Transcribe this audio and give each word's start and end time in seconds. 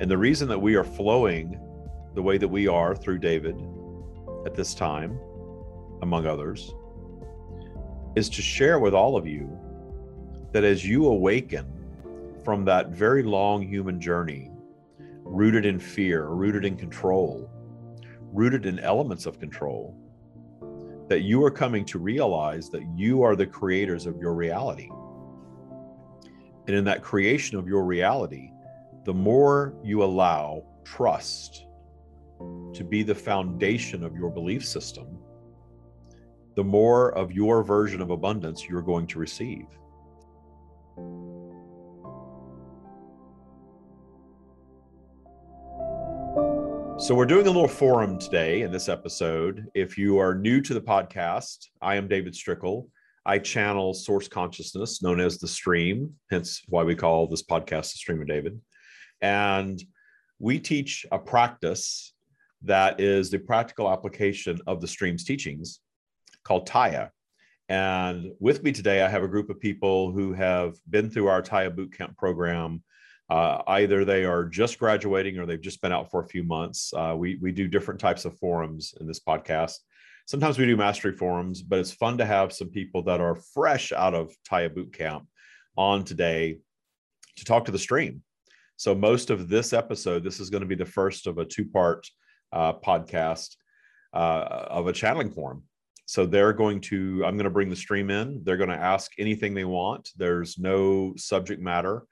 And 0.00 0.10
the 0.10 0.16
reason 0.16 0.48
that 0.48 0.58
we 0.58 0.76
are 0.76 0.84
flowing 0.84 1.60
the 2.14 2.22
way 2.22 2.38
that 2.38 2.48
we 2.48 2.66
are 2.66 2.96
through 2.96 3.18
David 3.18 3.54
at 4.46 4.54
this 4.54 4.74
time, 4.74 5.20
among 6.02 6.26
others, 6.26 6.72
is 8.16 8.28
to 8.30 8.42
share 8.42 8.78
with 8.80 8.94
all 8.94 9.16
of 9.16 9.26
you 9.26 9.58
that 10.52 10.64
as 10.64 10.84
you 10.84 11.06
awaken 11.06 11.66
from 12.44 12.64
that 12.64 12.88
very 12.88 13.22
long 13.22 13.62
human 13.62 14.00
journey, 14.00 14.50
rooted 15.22 15.66
in 15.66 15.78
fear, 15.78 16.28
rooted 16.28 16.64
in 16.64 16.76
control, 16.76 17.48
rooted 18.32 18.64
in 18.64 18.78
elements 18.78 19.26
of 19.26 19.38
control, 19.38 19.94
that 21.08 21.20
you 21.20 21.44
are 21.44 21.50
coming 21.50 21.84
to 21.84 21.98
realize 21.98 22.70
that 22.70 22.82
you 22.96 23.22
are 23.22 23.36
the 23.36 23.46
creators 23.46 24.06
of 24.06 24.16
your 24.16 24.32
reality. 24.34 24.88
And 26.66 26.76
in 26.76 26.84
that 26.84 27.02
creation 27.02 27.58
of 27.58 27.68
your 27.68 27.84
reality, 27.84 28.50
the 29.04 29.14
more 29.14 29.74
you 29.82 30.02
allow 30.02 30.62
trust 30.84 31.66
to 32.74 32.84
be 32.84 33.02
the 33.02 33.14
foundation 33.14 34.04
of 34.04 34.14
your 34.14 34.30
belief 34.30 34.64
system, 34.64 35.18
the 36.54 36.64
more 36.64 37.12
of 37.16 37.32
your 37.32 37.62
version 37.62 38.00
of 38.00 38.10
abundance 38.10 38.68
you're 38.68 38.82
going 38.82 39.06
to 39.06 39.18
receive. 39.18 39.64
So, 46.98 47.14
we're 47.14 47.24
doing 47.24 47.46
a 47.46 47.50
little 47.50 47.66
forum 47.66 48.18
today 48.18 48.60
in 48.60 48.70
this 48.70 48.90
episode. 48.90 49.66
If 49.74 49.96
you 49.96 50.18
are 50.18 50.34
new 50.34 50.60
to 50.60 50.74
the 50.74 50.82
podcast, 50.82 51.68
I 51.80 51.94
am 51.94 52.08
David 52.08 52.34
Strickel. 52.34 52.88
I 53.24 53.38
channel 53.38 53.94
source 53.94 54.28
consciousness 54.28 55.02
known 55.02 55.18
as 55.18 55.38
the 55.38 55.48
stream, 55.48 56.14
hence 56.30 56.62
why 56.68 56.82
we 56.82 56.94
call 56.94 57.26
this 57.26 57.42
podcast 57.42 57.92
the 57.92 57.98
Stream 57.98 58.20
of 58.20 58.28
David. 58.28 58.60
And 59.22 59.82
we 60.38 60.58
teach 60.58 61.06
a 61.12 61.18
practice 61.18 62.14
that 62.62 63.00
is 63.00 63.30
the 63.30 63.38
practical 63.38 63.90
application 63.90 64.58
of 64.66 64.80
the 64.80 64.88
stream's 64.88 65.24
teachings 65.24 65.80
called 66.44 66.66
Tya. 66.66 67.10
And 67.68 68.32
with 68.40 68.62
me 68.62 68.72
today, 68.72 69.02
I 69.02 69.08
have 69.08 69.22
a 69.22 69.28
group 69.28 69.48
of 69.48 69.60
people 69.60 70.12
who 70.12 70.32
have 70.32 70.74
been 70.88 71.08
through 71.08 71.28
our 71.28 71.40
Tya 71.40 71.70
Bootcamp 71.70 72.16
program. 72.16 72.82
Uh, 73.28 73.62
either 73.68 74.04
they 74.04 74.24
are 74.24 74.44
just 74.44 74.78
graduating 74.78 75.38
or 75.38 75.46
they've 75.46 75.60
just 75.60 75.80
been 75.80 75.92
out 75.92 76.10
for 76.10 76.20
a 76.20 76.26
few 76.26 76.42
months. 76.42 76.92
Uh, 76.92 77.14
we, 77.16 77.36
we 77.36 77.52
do 77.52 77.68
different 77.68 78.00
types 78.00 78.24
of 78.24 78.36
forums 78.38 78.94
in 79.00 79.06
this 79.06 79.20
podcast. 79.20 79.76
Sometimes 80.26 80.58
we 80.58 80.66
do 80.66 80.76
mastery 80.76 81.12
forums, 81.12 81.62
but 81.62 81.78
it's 81.78 81.92
fun 81.92 82.18
to 82.18 82.24
have 82.24 82.52
some 82.52 82.68
people 82.68 83.02
that 83.04 83.20
are 83.20 83.36
fresh 83.36 83.92
out 83.92 84.14
of 84.14 84.34
Tya 84.48 84.70
Bootcamp 84.70 85.26
on 85.76 86.04
today 86.04 86.58
to 87.36 87.44
talk 87.44 87.66
to 87.66 87.72
the 87.72 87.78
stream. 87.78 88.22
So, 88.80 88.94
most 88.94 89.28
of 89.28 89.50
this 89.50 89.74
episode, 89.74 90.24
this 90.24 90.40
is 90.40 90.48
going 90.48 90.62
to 90.62 90.66
be 90.66 90.74
the 90.74 90.86
first 90.86 91.26
of 91.26 91.36
a 91.36 91.44
two 91.44 91.66
part 91.66 92.08
uh, 92.50 92.72
podcast 92.72 93.54
uh, 94.14 94.64
of 94.70 94.86
a 94.86 94.92
channeling 94.94 95.30
forum. 95.30 95.64
So 96.06 96.24
they're 96.24 96.54
going 96.54 96.80
to, 96.88 97.22
I'm 97.26 97.36
going 97.36 97.44
to 97.44 97.50
bring 97.50 97.68
the 97.68 97.76
stream 97.76 98.08
in. 98.08 98.40
They're 98.42 98.56
going 98.56 98.70
to 98.70 98.76
ask 98.76 99.12
anything 99.18 99.52
they 99.52 99.66
want. 99.66 100.08
There's 100.16 100.58
no 100.58 101.12
subject 101.18 101.60
matter. 101.60 102.04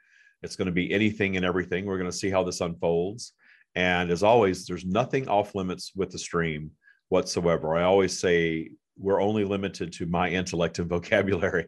It's 0.42 0.56
going 0.56 0.66
to 0.66 0.72
be 0.72 0.92
anything 0.92 1.36
and 1.36 1.44
everything. 1.46 1.86
We're 1.86 1.96
going 1.96 2.10
to 2.10 2.16
see 2.16 2.28
how 2.28 2.44
this 2.44 2.60
unfolds. 2.60 3.32
And 3.74 4.10
as 4.10 4.22
always, 4.22 4.66
there's 4.66 4.84
nothing 4.84 5.26
off 5.26 5.54
limits 5.54 5.92
with 5.96 6.10
the 6.10 6.18
stream 6.18 6.72
whatsoever. 7.08 7.76
I 7.76 7.84
always 7.84 8.20
say 8.20 8.72
we're 8.98 9.22
only 9.22 9.44
limited 9.44 9.94
to 9.94 10.04
my 10.04 10.28
intellect 10.28 10.80
and 10.80 10.88
vocabulary. 10.90 11.66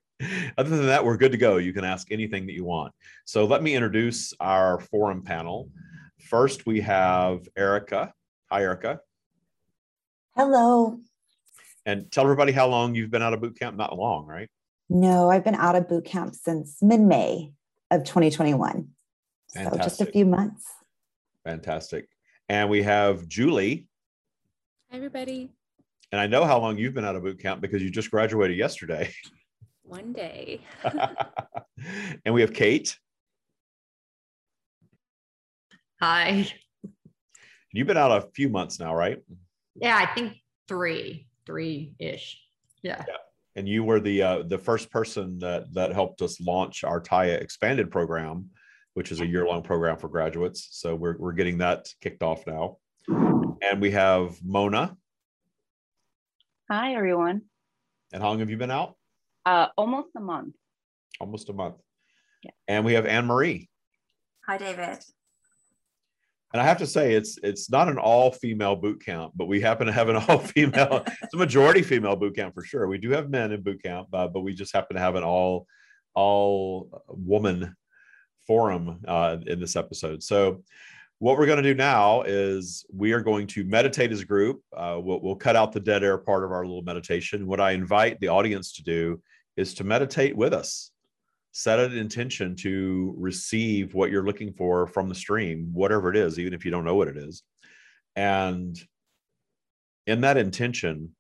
Other 0.59 0.77
than 0.77 0.87
that, 0.87 1.05
we're 1.05 1.17
good 1.17 1.33
to 1.33 1.39
go. 1.39 1.57
You 1.57 1.73
can 1.73 1.85
ask 1.85 2.11
anything 2.11 2.47
that 2.47 2.53
you 2.53 2.65
want. 2.65 2.93
So 3.25 3.45
let 3.45 3.63
me 3.63 3.75
introduce 3.75 4.35
our 4.41 4.81
forum 4.81 5.23
panel. 5.23 5.71
First, 6.21 6.67
we 6.67 6.81
have 6.83 7.49
Erica. 7.57 8.13
Hi, 8.51 8.63
Erica. 8.63 9.01
Hello. 10.37 11.01
And 11.87 12.11
tell 12.13 12.25
everybody 12.25 12.53
how 12.53 12.69
long 12.69 12.95
you've 12.95 13.11
been 13.11 13.23
out 13.23 13.33
of 13.33 13.41
boot 13.41 13.59
camp. 13.59 13.77
Not 13.77 13.97
long, 13.97 14.27
right? 14.27 14.49
No, 14.89 15.31
I've 15.31 15.45
been 15.45 15.55
out 15.55 15.77
of 15.77 15.89
boot 15.89 16.05
camp 16.05 16.35
since 16.35 16.83
mid 16.83 17.01
May 17.01 17.53
of 17.91 18.05
2021. 18.05 18.89
Fantastic. 19.55 19.83
So 19.83 19.89
just 19.89 20.01
a 20.01 20.07
few 20.07 20.27
months. 20.27 20.67
Fantastic. 21.45 22.09
And 22.49 22.69
we 22.69 22.83
have 22.83 23.27
Julie. 23.29 23.89
Hi, 24.91 24.97
everybody. 24.97 25.51
And 26.13 26.21
I 26.21 26.27
know 26.27 26.45
how 26.45 26.59
long 26.59 26.77
you've 26.77 26.95
been 26.95 27.05
out 27.05 27.17
of 27.17 27.23
boot 27.23 27.41
camp 27.41 27.61
because 27.61 27.83
you 27.83 27.91
just 27.91 28.11
graduated 28.11 28.57
yesterday. 28.57 29.13
One 29.91 30.13
day. 30.13 30.61
and 32.25 32.33
we 32.33 32.43
have 32.43 32.53
Kate. 32.53 32.97
Hi. 36.01 36.47
You've 37.73 37.89
been 37.89 37.97
out 37.97 38.13
a 38.13 38.29
few 38.33 38.49
months 38.49 38.79
now, 38.79 38.95
right? 38.95 39.19
Yeah, 39.75 39.97
I 39.97 40.07
think 40.15 40.37
three, 40.69 41.27
three 41.45 41.95
ish. 41.99 42.41
Yeah. 42.85 43.05
yeah. 43.09 43.17
And 43.57 43.69
you 43.69 43.83
were 43.83 43.99
the 43.99 44.23
uh, 44.23 44.43
the 44.45 44.59
first 44.59 44.93
person 44.93 45.41
that 45.41 45.75
that 45.75 45.93
helped 45.93 46.23
us 46.23 46.41
launch 46.41 46.85
our 46.85 47.01
Tya 47.01 47.35
expanded 47.41 47.91
program, 47.91 48.49
which 48.95 49.11
is 49.11 49.21
a 49.21 49.27
year 49.27 49.45
long 49.45 49.61
program 49.61 49.97
for 49.97 50.07
graduates. 50.07 50.69
So 50.71 50.95
we're 50.95 51.17
we're 51.19 51.33
getting 51.33 51.59
that 51.59 51.89
kicked 52.01 52.23
off 52.23 52.47
now. 52.47 52.77
And 53.09 53.81
we 53.81 53.91
have 53.91 54.39
Mona. 54.45 54.97
Hi, 56.71 56.95
everyone. 56.95 57.43
And 58.13 58.23
how 58.23 58.29
long 58.29 58.39
have 58.39 58.51
you 58.51 58.57
been 58.57 58.71
out? 58.71 58.95
Uh, 59.47 59.69
almost 59.77 60.09
a 60.17 60.21
month. 60.21 60.55
Almost 61.21 61.49
a 61.49 61.53
month. 61.53 61.77
Yeah. 62.43 62.51
And 62.69 62.85
we 62.85 62.95
have 62.95 63.07
Anne 63.07 63.27
Marie. 63.27 63.69
Hi, 64.47 64.59
David 64.59 64.99
and 66.53 66.61
I 66.61 66.65
have 66.65 66.79
to 66.79 66.87
say 66.87 67.15
it's 67.15 67.39
it's 67.43 67.71
not 67.71 67.89
an 67.89 67.99
all 67.99 68.33
female 68.33 68.75
boot 68.75 69.05
camp, 69.05 69.33
but 69.37 69.47
we 69.47 69.61
happen 69.61 69.87
to 69.87 69.93
have 69.93 70.09
an 70.09 70.17
all 70.29 70.39
female. 70.39 71.05
it's 71.07 71.35
a 71.35 71.39
majority 71.39 71.83
female 71.83 72.17
boot 72.17 72.35
camp 72.35 72.55
for 72.55 72.65
sure. 72.65 72.87
We 72.89 72.99
do 72.99 73.11
have 73.11 73.31
men 73.31 73.53
in 73.53 73.63
boot 73.63 73.83
camp, 73.83 74.09
uh, 74.13 74.29
but 74.29 74.41
we 74.41 74.55
just 74.55 74.75
happen 74.75 74.97
to 74.97 75.03
have 75.03 75.15
an 75.15 75.25
all 75.25 75.67
all 76.15 77.05
woman 77.09 77.77
forum 78.47 79.01
uh, 79.07 79.39
in 79.47 79.61
this 79.61 79.77
episode. 79.77 80.23
So. 80.23 80.63
What 81.23 81.37
we're 81.37 81.45
going 81.45 81.63
to 81.63 81.63
do 81.63 81.75
now 81.75 82.23
is 82.23 82.87
we 82.91 83.13
are 83.13 83.21
going 83.21 83.47
to 83.49 83.63
meditate 83.65 84.11
as 84.11 84.23
a 84.23 84.25
group. 84.25 84.63
Uh, 84.75 84.99
we'll, 84.99 85.21
we'll 85.21 85.37
cut 85.37 85.55
out 85.55 85.71
the 85.71 85.79
dead 85.79 86.03
air 86.03 86.17
part 86.17 86.45
of 86.45 86.51
our 86.51 86.65
little 86.65 86.81
meditation. 86.81 87.47
What 87.47 87.61
I 87.61 87.73
invite 87.73 88.19
the 88.21 88.29
audience 88.29 88.73
to 88.77 88.83
do 88.83 89.21
is 89.61 89.75
to 89.75 89.85
meditate 89.85 90.37
with 90.37 90.55
us 90.55 90.91
set 91.53 91.81
an 91.81 91.97
intention 91.97 92.55
to 92.55 93.15
receive 93.19 93.95
what 93.95 94.11
you're 94.11 94.25
looking 94.25 94.53
for 94.53 94.87
from 94.87 95.09
the 95.09 95.15
stream, 95.15 95.71
whatever 95.73 96.11
it 96.11 96.17
is, 96.17 96.39
even 96.39 96.55
if 96.55 96.65
you 96.65 96.71
don't 96.71 96.85
know 96.85 96.95
what 96.95 97.09
it 97.09 97.17
is. 97.17 97.43
And 98.15 98.79
in 100.07 100.21
that 100.23 100.37
intention, 100.37 101.15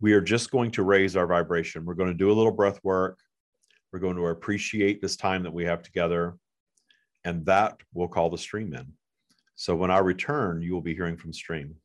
we 0.00 0.14
are 0.14 0.20
just 0.20 0.50
going 0.50 0.70
to 0.72 0.82
raise 0.82 1.16
our 1.16 1.26
vibration. 1.26 1.84
We're 1.84 1.94
going 1.94 2.08
to 2.08 2.14
do 2.14 2.30
a 2.30 2.34
little 2.34 2.52
breath 2.52 2.80
work. 2.82 3.18
We're 3.92 4.00
going 4.00 4.16
to 4.16 4.26
appreciate 4.26 5.02
this 5.02 5.16
time 5.16 5.42
that 5.42 5.52
we 5.52 5.64
have 5.64 5.82
together. 5.82 6.36
And 7.24 7.44
that 7.46 7.78
will 7.92 8.08
call 8.08 8.30
the 8.30 8.38
stream 8.38 8.74
in. 8.74 8.86
So 9.54 9.76
when 9.76 9.90
I 9.90 9.98
return, 9.98 10.62
you 10.62 10.72
will 10.72 10.80
be 10.80 10.94
hearing 10.94 11.18
from 11.18 11.32
stream. 11.32 11.76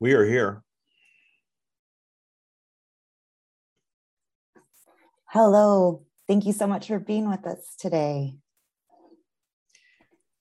We 0.00 0.12
are 0.12 0.26
here. 0.26 0.62
Hello. 5.30 6.06
Thank 6.26 6.46
you 6.46 6.54
so 6.54 6.66
much 6.66 6.88
for 6.88 6.98
being 6.98 7.28
with 7.28 7.46
us 7.46 7.74
today. 7.78 8.36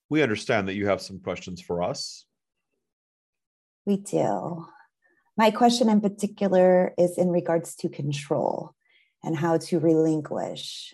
We 0.10 0.22
understand 0.22 0.70
that 0.70 0.76
you 0.76 0.88
have 0.88 1.02
some 1.02 1.20
questions 1.20 1.62
for 1.62 1.84
us. 1.84 2.24
We 3.86 3.98
do. 3.98 4.66
My 5.36 5.52
question 5.52 5.90
in 5.90 6.00
particular 6.00 6.94
is 6.98 7.18
in 7.18 7.32
regards 7.32 7.76
to 7.76 7.90
control 7.90 8.76
and 9.26 9.36
how 9.36 9.58
to 9.58 9.80
relinquish. 9.80 10.94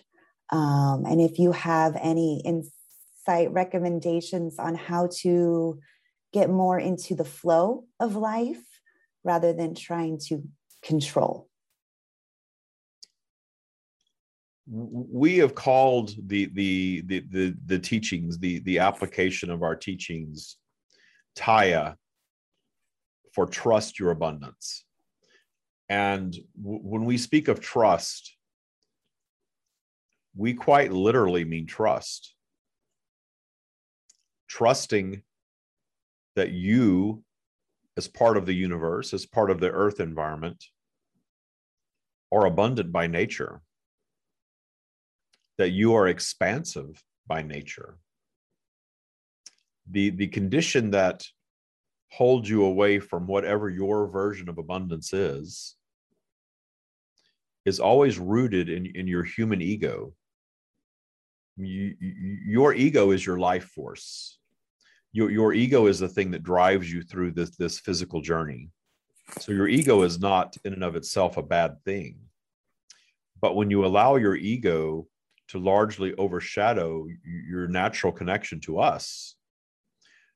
Um, 0.50 1.04
and 1.06 1.20
if 1.20 1.38
you 1.38 1.52
have 1.52 1.96
any 2.02 2.42
insight 2.44 3.52
recommendations 3.52 4.58
on 4.58 4.74
how 4.74 5.08
to 5.18 5.78
get 6.32 6.50
more 6.50 6.80
into 6.80 7.14
the 7.14 7.24
flow 7.24 7.84
of 8.00 8.16
life 8.16 8.80
rather 9.22 9.52
than 9.52 9.76
trying 9.76 10.18
to 10.26 10.42
control. 10.82 11.48
We 14.66 15.38
have 15.38 15.54
called 15.54 16.14
the, 16.26 16.46
the 16.46 17.02
the 17.06 17.20
the 17.30 17.56
the, 17.66 17.78
teachings 17.78 18.38
the 18.38 18.60
the 18.60 18.78
application 18.78 19.50
of 19.50 19.62
our 19.62 19.76
teachings 19.76 20.56
Tya 21.36 21.96
for 23.34 23.46
trust 23.46 23.98
your 23.98 24.10
abundance. 24.10 24.84
And 25.90 26.32
w- 26.56 26.80
when 26.80 27.04
we 27.04 27.18
speak 27.18 27.48
of 27.48 27.60
trust 27.60 28.36
we 30.36 30.54
quite 30.54 30.92
literally 30.92 31.44
mean 31.44 31.66
trust. 31.66 32.34
Trusting 34.48 35.22
that 36.36 36.50
you 36.50 37.22
as 37.96 38.08
part 38.08 38.36
of 38.36 38.46
the 38.46 38.54
universe 38.54 39.14
as 39.14 39.24
part 39.26 39.50
of 39.50 39.60
the 39.60 39.70
earth 39.70 40.00
environment 40.00 40.64
are 42.32 42.46
abundant 42.46 42.90
by 42.90 43.06
nature 43.06 43.62
that 45.58 45.70
you 45.70 45.94
are 45.94 46.08
expansive 46.08 47.02
by 47.26 47.42
nature. 47.42 47.96
The, 49.90 50.10
the 50.10 50.28
condition 50.28 50.90
that 50.92 51.24
holds 52.10 52.48
you 52.48 52.64
away 52.64 52.98
from 53.00 53.26
whatever 53.26 53.68
your 53.68 54.06
version 54.08 54.48
of 54.48 54.58
abundance 54.58 55.12
is 55.12 55.76
is 57.64 57.80
always 57.80 58.18
rooted 58.18 58.68
in, 58.68 58.86
in 58.94 59.06
your 59.06 59.24
human 59.24 59.60
ego. 59.60 60.12
You, 61.56 61.94
you, 61.98 62.38
your 62.46 62.74
ego 62.74 63.10
is 63.10 63.24
your 63.24 63.38
life 63.38 63.64
force. 63.64 64.38
Your, 65.12 65.30
your 65.30 65.54
ego 65.54 65.86
is 65.86 65.98
the 65.98 66.08
thing 66.08 66.30
that 66.32 66.42
drives 66.42 66.92
you 66.92 67.02
through 67.02 67.32
this, 67.32 67.56
this 67.56 67.78
physical 67.80 68.20
journey. 68.20 68.70
So 69.40 69.52
your 69.52 69.68
ego 69.68 70.02
is 70.02 70.20
not 70.20 70.56
in 70.64 70.72
and 70.72 70.84
of 70.84 70.96
itself 70.96 71.36
a 71.36 71.42
bad 71.42 71.82
thing. 71.84 72.18
But 73.40 73.56
when 73.56 73.70
you 73.70 73.84
allow 73.84 74.16
your 74.16 74.36
ego 74.36 75.06
to 75.54 75.60
largely 75.60 76.12
overshadow 76.16 77.06
your 77.24 77.68
natural 77.68 78.12
connection 78.12 78.58
to 78.58 78.80
us, 78.80 79.36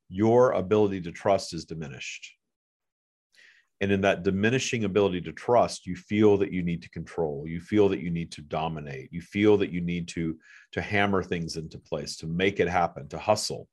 your 0.08 0.52
ability 0.52 1.00
to 1.00 1.10
trust 1.10 1.52
is 1.52 1.64
diminished. 1.64 2.36
And 3.80 3.90
in 3.90 4.00
that 4.02 4.22
diminishing 4.22 4.84
ability 4.84 5.22
to 5.22 5.32
trust, 5.32 5.86
you 5.86 5.96
feel 5.96 6.36
that 6.38 6.52
you 6.52 6.62
need 6.62 6.82
to 6.82 6.90
control. 6.90 7.48
You 7.48 7.60
feel 7.60 7.88
that 7.88 7.98
you 7.98 8.10
need 8.10 8.30
to 8.32 8.42
dominate. 8.42 9.08
You 9.12 9.20
feel 9.20 9.56
that 9.56 9.72
you 9.72 9.80
need 9.80 10.06
to, 10.08 10.38
to 10.72 10.80
hammer 10.80 11.24
things 11.24 11.56
into 11.56 11.78
place, 11.78 12.16
to 12.18 12.28
make 12.28 12.60
it 12.60 12.68
happen, 12.68 13.08
to 13.08 13.18
hustle. 13.18 13.66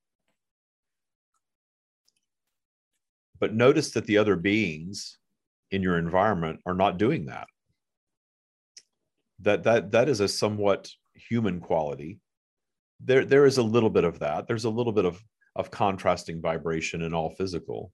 But 3.39 3.53
notice 3.53 3.91
that 3.91 4.05
the 4.05 4.17
other 4.17 4.35
beings 4.35 5.19
in 5.69 5.83
your 5.83 5.99
environment 5.99 6.61
are 6.65 6.73
not 6.73 6.97
doing 6.97 7.27
that. 7.27 7.47
That 9.41 9.63
that 9.63 9.91
that 9.91 10.09
is 10.09 10.21
a 10.21 10.27
somewhat 10.27 10.89
human 11.15 11.59
quality. 11.59 12.19
There 12.99 13.25
there 13.25 13.45
is 13.45 13.57
a 13.57 13.63
little 13.63 13.89
bit 13.89 14.03
of 14.03 14.19
that. 14.19 14.47
There's 14.47 14.65
a 14.65 14.69
little 14.69 14.93
bit 14.93 15.05
of 15.05 15.21
of 15.55 15.71
contrasting 15.71 16.41
vibration 16.41 17.01
in 17.01 17.13
all 17.13 17.29
physical. 17.29 17.91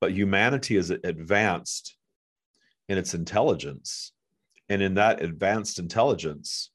But 0.00 0.12
humanity 0.12 0.76
is 0.76 0.90
advanced 0.90 1.96
in 2.88 2.98
its 2.98 3.14
intelligence. 3.14 4.12
And 4.68 4.82
in 4.82 4.94
that 4.94 5.22
advanced 5.22 5.78
intelligence, 5.78 6.70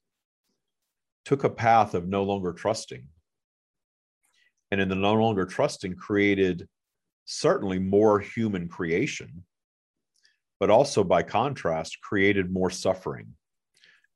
took 1.24 1.44
a 1.44 1.50
path 1.50 1.94
of 1.94 2.08
no 2.08 2.22
longer 2.22 2.52
trusting. 2.52 3.06
And 4.70 4.80
in 4.80 4.88
the 4.88 4.94
no 4.94 5.14
longer 5.14 5.44
trusting, 5.44 5.96
created 5.96 6.68
certainly 7.24 7.78
more 7.78 8.20
human 8.20 8.68
creation, 8.68 9.44
but 10.58 10.70
also 10.70 11.04
by 11.04 11.22
contrast, 11.22 12.00
created 12.00 12.52
more 12.52 12.70
suffering, 12.70 13.34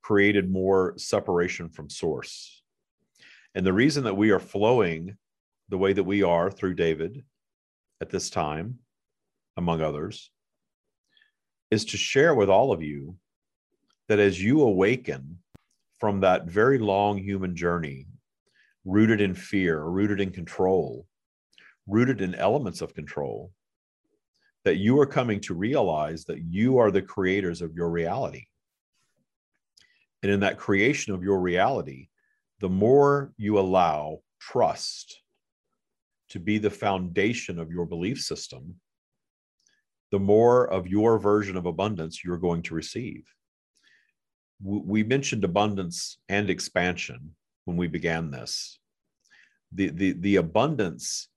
created 0.05 0.51
more 0.51 0.93
separation 0.99 1.67
from 1.71 1.89
source. 1.89 2.63
And 3.55 3.65
the 3.65 3.73
reason 3.73 4.05
that 4.05 4.17
we 4.17 4.33
are 4.33 4.39
flowing 4.39 5.17
the 5.71 5.79
way 5.79 5.95
that 5.95 6.05
we 6.05 6.23
are 6.23 6.51
through 6.51 6.75
David 6.75 7.25
at 8.03 8.11
this 8.11 8.29
time, 8.29 8.81
among 9.57 9.81
others, 9.81 10.31
is 11.71 11.87
to 11.87 11.97
share 11.97 12.35
with 12.35 12.51
all 12.51 12.71
of 12.71 12.83
you 12.83 13.17
that 14.09 14.19
as 14.19 14.43
you 14.43 14.61
awaken 14.61 15.39
from 15.99 16.21
that 16.21 16.45
very 16.45 16.79
long 16.79 17.17
human 17.17 17.57
journey, 17.57 18.07
rooted 18.85 19.23
in 19.23 19.35
fear, 19.35 19.83
rooted 19.85 20.21
in 20.21 20.31
control, 20.31 21.07
rooted 21.87 22.21
in 22.21 22.35
elements 22.35 22.83
of 22.83 22.95
control, 22.95 23.53
that 24.65 24.77
you 24.77 25.01
are 25.01 25.07
coming 25.07 25.41
to 25.41 25.55
realize 25.55 26.27
that 26.27 26.43
you 26.51 26.77
are 26.77 26.91
the 26.91 27.01
creators 27.01 27.63
of 27.63 27.75
your 27.75 27.89
reality. 27.89 28.45
And 30.25 30.33
in 30.33 30.41
that 30.41 30.57
creation 30.57 31.13
of 31.13 31.23
your 31.23 31.39
reality, 31.39 32.09
the 32.61 32.69
more 32.71 33.35
you 33.37 33.59
allow 33.59 34.21
trust 34.41 35.21
to 36.31 36.41
be 36.41 36.57
the 36.57 36.71
foundation 36.71 37.59
of 37.59 37.71
your 37.71 37.85
belief 37.85 38.23
system, 38.23 38.77
the 40.11 40.19
more 40.19 40.65
of 40.65 40.89
your 40.89 41.19
version 41.19 41.59
of 41.59 41.67
abundance 41.67 42.25
you're 42.25 42.39
going 42.39 42.63
to 42.63 42.75
receive. 42.75 43.27
We 44.63 45.03
mentioned 45.03 45.45
abundance 45.45 46.17
and 46.31 46.49
expansion 46.49 47.35
when 47.67 47.77
we 47.77 47.87
began 47.87 48.31
this. 48.31 48.79
The, 49.73 49.91
the, 49.91 50.13
the 50.13 50.37
abundance 50.37 51.29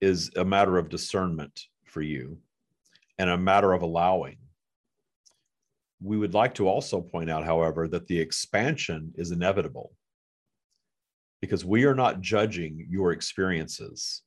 is 0.00 0.30
a 0.36 0.44
matter 0.44 0.78
of 0.78 0.88
discernment 0.88 1.62
for 1.84 2.00
you 2.00 2.38
and 3.18 3.28
a 3.28 3.36
matter 3.36 3.72
of 3.72 3.82
allowing. 3.82 4.36
We 6.02 6.16
would 6.16 6.34
like 6.34 6.54
to 6.54 6.68
also 6.68 7.00
point 7.00 7.30
out, 7.30 7.44
however, 7.44 7.88
that 7.88 8.06
the 8.06 8.18
expansion 8.18 9.12
is 9.16 9.30
inevitable 9.30 9.92
because 11.40 11.64
we 11.64 11.84
are 11.84 11.94
not 11.94 12.20
judging 12.20 12.86
your 12.88 13.12
experiences. 13.12 14.22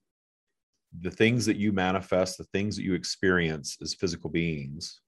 The 1.00 1.12
things 1.12 1.46
that 1.48 1.58
you 1.58 1.72
manifest, 1.72 2.38
the 2.38 2.44
things 2.46 2.76
that 2.76 2.84
you 2.84 2.94
experience 2.94 3.78
as 3.82 3.96
physical 3.96 4.30
beings, 4.30 5.02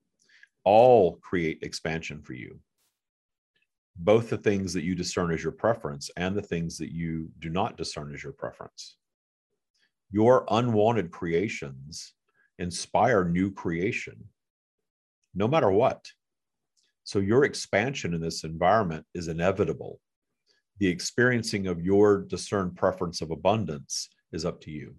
all 0.64 1.16
create 1.16 1.62
expansion 1.62 2.20
for 2.22 2.32
you. 2.32 2.58
Both 3.96 4.28
the 4.28 4.38
things 4.38 4.72
that 4.74 4.82
you 4.82 4.94
discern 4.94 5.32
as 5.32 5.42
your 5.42 5.52
preference 5.52 6.10
and 6.16 6.36
the 6.36 6.42
things 6.42 6.76
that 6.78 6.92
you 6.92 7.30
do 7.38 7.48
not 7.48 7.76
discern 7.76 8.12
as 8.12 8.22
your 8.22 8.32
preference 8.32 8.96
your 10.10 10.44
unwanted 10.50 11.10
creations 11.10 12.14
inspire 12.58 13.24
new 13.24 13.50
creation, 13.50 14.24
no 15.34 15.48
matter 15.48 15.70
what. 15.70 16.06
So, 17.06 17.20
your 17.20 17.44
expansion 17.44 18.14
in 18.14 18.20
this 18.20 18.42
environment 18.42 19.06
is 19.14 19.28
inevitable. 19.28 20.00
The 20.80 20.88
experiencing 20.88 21.68
of 21.68 21.80
your 21.80 22.22
discerned 22.22 22.74
preference 22.74 23.22
of 23.22 23.30
abundance 23.30 24.08
is 24.32 24.44
up 24.44 24.60
to 24.62 24.72
you. 24.72 24.96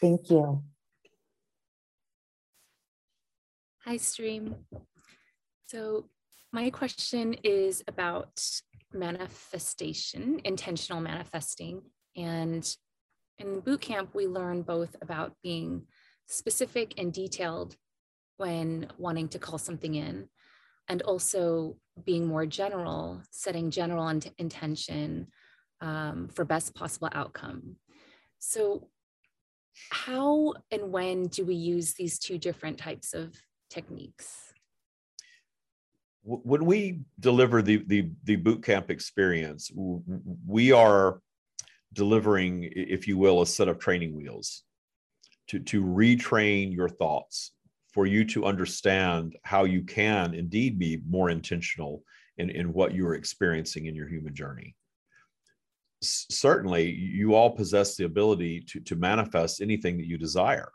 Thank 0.00 0.30
you. 0.30 0.62
Hi, 3.84 3.96
Stream. 3.96 4.54
So, 5.66 6.08
my 6.52 6.70
question 6.70 7.34
is 7.42 7.82
about 7.88 8.40
manifestation, 8.92 10.40
intentional 10.44 11.00
manifesting. 11.00 11.82
And 12.16 12.64
in 13.40 13.58
boot 13.58 13.80
camp, 13.80 14.14
we 14.14 14.28
learn 14.28 14.62
both 14.62 14.94
about 15.02 15.32
being 15.42 15.82
specific 16.30 16.94
and 16.98 17.12
detailed 17.12 17.76
when 18.36 18.88
wanting 18.98 19.28
to 19.28 19.38
call 19.38 19.58
something 19.58 19.94
in, 19.94 20.28
and 20.88 21.02
also 21.02 21.76
being 22.04 22.26
more 22.26 22.46
general, 22.46 23.20
setting 23.30 23.70
general 23.70 24.08
int- 24.08 24.32
intention 24.38 25.26
um, 25.80 26.28
for 26.28 26.44
best 26.44 26.74
possible 26.74 27.08
outcome. 27.12 27.76
So, 28.38 28.88
how 29.90 30.54
and 30.70 30.92
when 30.92 31.26
do 31.26 31.44
we 31.44 31.54
use 31.54 31.94
these 31.94 32.18
two 32.18 32.38
different 32.38 32.78
types 32.78 33.12
of 33.12 33.34
techniques? 33.68 34.50
when 36.22 36.64
we 36.66 37.00
deliver 37.18 37.62
the 37.62 37.78
the 37.86 38.10
the 38.24 38.36
boot 38.36 38.62
camp 38.62 38.90
experience 38.90 39.70
we 40.46 40.70
are 40.70 41.20
delivering 41.92 42.68
if 42.72 43.08
you 43.08 43.16
will 43.16 43.40
a 43.42 43.46
set 43.46 43.68
of 43.68 43.78
training 43.78 44.14
wheels 44.14 44.64
to 45.50 45.58
to 45.60 45.82
retrain 45.82 46.72
your 46.74 46.88
thoughts 46.88 47.52
for 47.92 48.06
you 48.06 48.24
to 48.24 48.44
understand 48.44 49.36
how 49.42 49.64
you 49.64 49.82
can 49.82 50.34
indeed 50.34 50.78
be 50.78 51.00
more 51.08 51.30
intentional 51.30 52.02
in 52.38 52.50
in 52.50 52.72
what 52.72 52.94
you 52.94 53.06
are 53.06 53.14
experiencing 53.14 53.86
in 53.86 53.94
your 53.94 54.08
human 54.08 54.34
journey 54.34 54.76
S- 56.02 56.26
certainly 56.30 56.90
you 56.90 57.34
all 57.34 57.50
possess 57.50 57.96
the 57.96 58.04
ability 58.04 58.60
to 58.68 58.80
to 58.80 58.96
manifest 58.96 59.60
anything 59.60 59.96
that 59.98 60.06
you 60.06 60.18
desire 60.18 60.70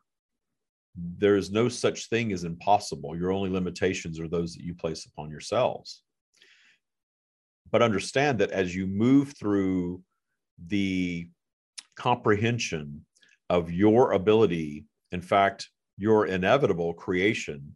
there 0.98 1.36
is 1.36 1.52
no 1.52 1.68
such 1.68 2.10
thing 2.10 2.32
as 2.32 2.44
impossible. 2.44 3.18
Your 3.18 3.32
only 3.32 3.50
limitations 3.50 4.20
are 4.20 4.28
those 4.28 4.56
that 4.56 4.64
you 4.64 4.74
place 4.74 5.06
upon 5.06 5.30
yourselves. 5.30 6.02
But 7.72 7.82
understand 7.82 8.40
that 8.40 8.52
as 8.52 8.76
you 8.76 8.88
move 8.88 9.34
through 9.38 10.02
the 10.68 11.28
comprehension 11.96 13.06
of 13.50 13.72
your 13.72 14.14
ability, 14.14 14.86
in 15.12 15.22
fact, 15.22 15.70
your 15.98 16.26
inevitable 16.26 16.94
creation 16.94 17.76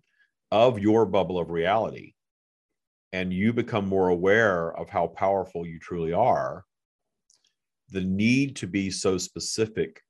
of 0.51 0.79
your 0.79 1.05
bubble 1.05 1.39
of 1.39 1.51
reality, 1.51 2.13
and 3.13 3.33
you 3.33 3.53
become 3.53 3.87
more 3.87 4.09
aware 4.09 4.75
of 4.77 4.89
how 4.89 5.07
powerful 5.07 5.65
you 5.65 5.79
truly 5.79 6.13
are, 6.13 6.65
the 7.89 8.01
need 8.01 8.55
to 8.57 8.67
be 8.67 8.89
so 8.89 9.17
specific 9.17 10.01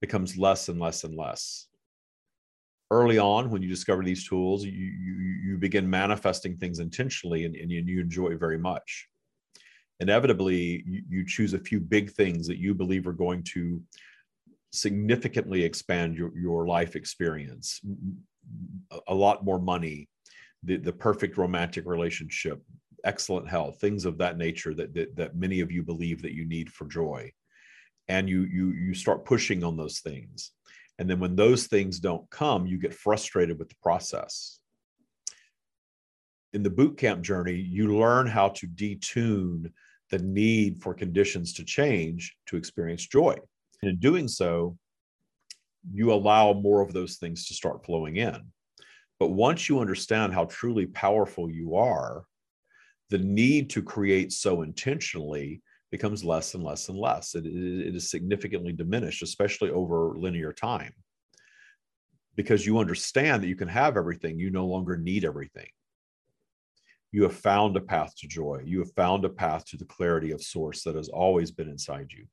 becomes 0.00 0.36
less 0.36 0.68
and 0.68 0.80
less 0.80 1.04
and 1.04 1.14
less. 1.14 1.66
Early 2.90 3.18
on 3.18 3.50
when 3.50 3.62
you 3.62 3.68
discover 3.68 4.02
these 4.02 4.26
tools 4.26 4.64
you 4.64 4.72
you, 4.72 5.14
you 5.44 5.58
begin 5.58 5.88
manifesting 5.88 6.56
things 6.56 6.78
intentionally 6.78 7.44
and, 7.44 7.54
and 7.54 7.70
you 7.70 8.00
enjoy 8.00 8.36
very 8.36 8.58
much. 8.58 9.08
Inevitably 10.00 10.84
you, 10.86 11.02
you 11.08 11.26
choose 11.26 11.52
a 11.52 11.58
few 11.58 11.80
big 11.80 12.10
things 12.12 12.46
that 12.46 12.58
you 12.58 12.74
believe 12.74 13.06
are 13.06 13.12
going 13.12 13.42
to 13.54 13.82
significantly 14.72 15.62
expand 15.64 16.16
your, 16.16 16.36
your 16.36 16.66
life 16.66 16.96
experience 16.96 17.80
a 19.06 19.14
lot 19.14 19.44
more 19.44 19.58
money 19.58 20.08
the, 20.64 20.76
the 20.76 20.92
perfect 20.92 21.36
romantic 21.36 21.86
relationship, 21.86 22.62
excellent 23.04 23.48
health, 23.48 23.80
things 23.80 24.04
of 24.04 24.18
that 24.18 24.38
nature 24.38 24.74
that, 24.74 24.94
that, 24.94 25.16
that 25.16 25.36
many 25.36 25.60
of 25.60 25.70
you 25.70 25.82
believe 25.82 26.22
that 26.22 26.34
you 26.34 26.46
need 26.46 26.70
for 26.72 26.86
joy. 26.86 27.30
And 28.08 28.28
you, 28.28 28.42
you, 28.42 28.72
you 28.72 28.94
start 28.94 29.24
pushing 29.24 29.62
on 29.62 29.76
those 29.76 30.00
things. 30.00 30.52
And 30.98 31.08
then 31.08 31.20
when 31.20 31.36
those 31.36 31.66
things 31.66 32.00
don't 32.00 32.28
come, 32.30 32.66
you 32.66 32.78
get 32.78 32.94
frustrated 32.94 33.58
with 33.58 33.68
the 33.68 33.76
process. 33.82 34.58
In 36.54 36.62
the 36.62 36.70
boot 36.70 36.96
camp 36.96 37.22
journey, 37.22 37.54
you 37.54 37.96
learn 37.96 38.26
how 38.26 38.48
to 38.48 38.66
detune 38.66 39.70
the 40.10 40.18
need 40.18 40.82
for 40.82 40.94
conditions 40.94 41.52
to 41.52 41.64
change 41.64 42.34
to 42.46 42.56
experience 42.56 43.06
joy. 43.06 43.36
And 43.82 43.90
in 43.90 43.98
doing 43.98 44.28
so, 44.28 44.76
you 45.92 46.12
allow 46.12 46.52
more 46.52 46.82
of 46.82 46.92
those 46.92 47.16
things 47.16 47.46
to 47.46 47.54
start 47.54 47.84
flowing 47.84 48.16
in. 48.16 48.36
But 49.18 49.28
once 49.28 49.68
you 49.68 49.80
understand 49.80 50.32
how 50.32 50.44
truly 50.44 50.86
powerful 50.86 51.50
you 51.50 51.76
are, 51.76 52.24
the 53.10 53.18
need 53.18 53.70
to 53.70 53.82
create 53.82 54.32
so 54.32 54.62
intentionally 54.62 55.62
becomes 55.90 56.24
less 56.24 56.54
and 56.54 56.62
less 56.62 56.88
and 56.88 56.98
less. 56.98 57.34
It, 57.34 57.46
it 57.46 57.96
is 57.96 58.10
significantly 58.10 58.72
diminished, 58.72 59.22
especially 59.22 59.70
over 59.70 60.14
linear 60.16 60.52
time. 60.52 60.92
Because 62.36 62.66
you 62.66 62.78
understand 62.78 63.42
that 63.42 63.48
you 63.48 63.56
can 63.56 63.68
have 63.68 63.96
everything, 63.96 64.38
you 64.38 64.50
no 64.50 64.66
longer 64.66 64.96
need 64.96 65.24
everything. 65.24 65.68
You 67.10 67.22
have 67.22 67.34
found 67.34 67.76
a 67.76 67.80
path 67.80 68.14
to 68.18 68.28
joy. 68.28 68.62
You 68.64 68.80
have 68.80 68.92
found 68.92 69.24
a 69.24 69.30
path 69.30 69.64
to 69.66 69.78
the 69.78 69.86
clarity 69.86 70.30
of 70.30 70.42
source 70.42 70.84
that 70.84 70.94
has 70.94 71.08
always 71.08 71.50
been 71.50 71.68
inside 71.68 72.08
you. 72.12 72.26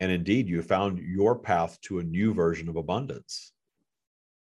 And 0.00 0.10
indeed, 0.10 0.48
you 0.48 0.62
found 0.62 0.98
your 0.98 1.38
path 1.38 1.78
to 1.82 1.98
a 1.98 2.02
new 2.02 2.32
version 2.32 2.68
of 2.68 2.76
abundance. 2.76 3.52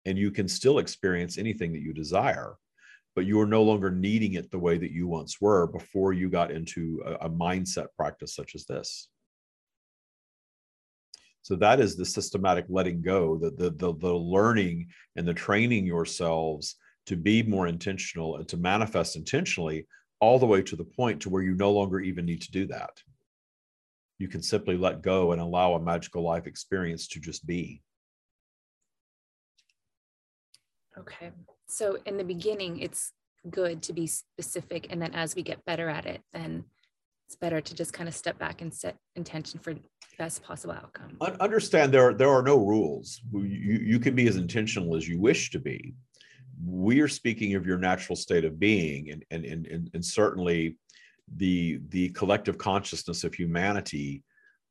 And 0.04 0.18
you 0.18 0.30
can 0.32 0.48
still 0.48 0.78
experience 0.78 1.38
anything 1.38 1.72
that 1.72 1.82
you 1.82 1.92
desire, 1.92 2.56
but 3.14 3.26
you 3.26 3.40
are 3.40 3.46
no 3.46 3.62
longer 3.62 3.90
needing 3.90 4.34
it 4.34 4.50
the 4.50 4.58
way 4.58 4.76
that 4.76 4.90
you 4.90 5.06
once 5.06 5.40
were 5.40 5.68
before 5.68 6.12
you 6.12 6.28
got 6.28 6.50
into 6.50 7.02
a, 7.06 7.26
a 7.26 7.30
mindset 7.30 7.86
practice 7.96 8.34
such 8.34 8.54
as 8.56 8.66
this. 8.66 9.08
So 11.42 11.54
that 11.56 11.78
is 11.78 11.94
the 11.94 12.04
systematic 12.04 12.66
letting 12.68 13.02
go, 13.02 13.38
the, 13.38 13.50
the, 13.50 13.70
the, 13.70 13.94
the 13.96 14.12
learning 14.12 14.88
and 15.14 15.26
the 15.26 15.34
training 15.34 15.86
yourselves 15.86 16.74
to 17.06 17.16
be 17.16 17.44
more 17.44 17.68
intentional 17.68 18.36
and 18.36 18.48
to 18.48 18.56
manifest 18.56 19.14
intentionally 19.14 19.86
all 20.20 20.40
the 20.40 20.46
way 20.46 20.60
to 20.62 20.74
the 20.74 20.84
point 20.84 21.22
to 21.22 21.30
where 21.30 21.42
you 21.42 21.54
no 21.54 21.70
longer 21.70 22.00
even 22.00 22.26
need 22.26 22.42
to 22.42 22.50
do 22.50 22.66
that 22.66 22.90
you 24.18 24.28
can 24.28 24.42
simply 24.42 24.76
let 24.76 25.02
go 25.02 25.32
and 25.32 25.40
allow 25.40 25.74
a 25.74 25.80
magical 25.80 26.22
life 26.22 26.46
experience 26.46 27.08
to 27.08 27.20
just 27.20 27.46
be. 27.46 27.82
Okay. 30.98 31.30
So 31.68 31.98
in 32.06 32.16
the 32.16 32.24
beginning, 32.24 32.78
it's 32.80 33.12
good 33.50 33.82
to 33.82 33.92
be 33.92 34.06
specific. 34.06 34.86
And 34.90 35.00
then 35.00 35.14
as 35.14 35.34
we 35.34 35.42
get 35.42 35.64
better 35.64 35.88
at 35.88 36.06
it, 36.06 36.22
then 36.32 36.64
it's 37.26 37.36
better 37.36 37.60
to 37.60 37.74
just 37.74 37.92
kind 37.92 38.08
of 38.08 38.14
step 38.14 38.38
back 38.38 38.62
and 38.62 38.72
set 38.72 38.96
intention 39.16 39.58
for 39.58 39.74
best 40.16 40.42
possible 40.42 40.74
outcome. 40.74 41.16
Understand 41.40 41.92
there, 41.92 42.14
there 42.14 42.30
are 42.30 42.42
no 42.42 42.56
rules. 42.56 43.20
You, 43.32 43.80
you 43.84 43.98
can 43.98 44.14
be 44.14 44.28
as 44.28 44.36
intentional 44.36 44.96
as 44.96 45.06
you 45.06 45.20
wish 45.20 45.50
to 45.50 45.58
be. 45.58 45.94
We 46.64 47.00
are 47.00 47.08
speaking 47.08 47.54
of 47.54 47.66
your 47.66 47.78
natural 47.78 48.16
state 48.16 48.44
of 48.44 48.58
being, 48.58 49.10
and, 49.10 49.24
and, 49.30 49.44
and, 49.44 49.90
and 49.92 50.04
certainly 50.04 50.78
the 51.34 51.80
the 51.88 52.10
collective 52.10 52.56
consciousness 52.58 53.24
of 53.24 53.34
humanity 53.34 54.22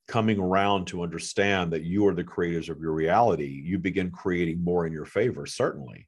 coming 0.08 0.40
around 0.40 0.86
to 0.86 1.02
understand 1.02 1.74
that 1.74 1.84
you 1.84 2.08
are 2.08 2.14
the 2.14 2.24
creators 2.24 2.70
of 2.70 2.80
your 2.80 2.94
reality 2.94 3.62
you 3.66 3.80
begin 3.80 4.12
creating 4.12 4.64
more 4.64 4.86
in 4.86 4.94
your 4.94 5.06
favor 5.06 5.46
certainly. 5.46 6.08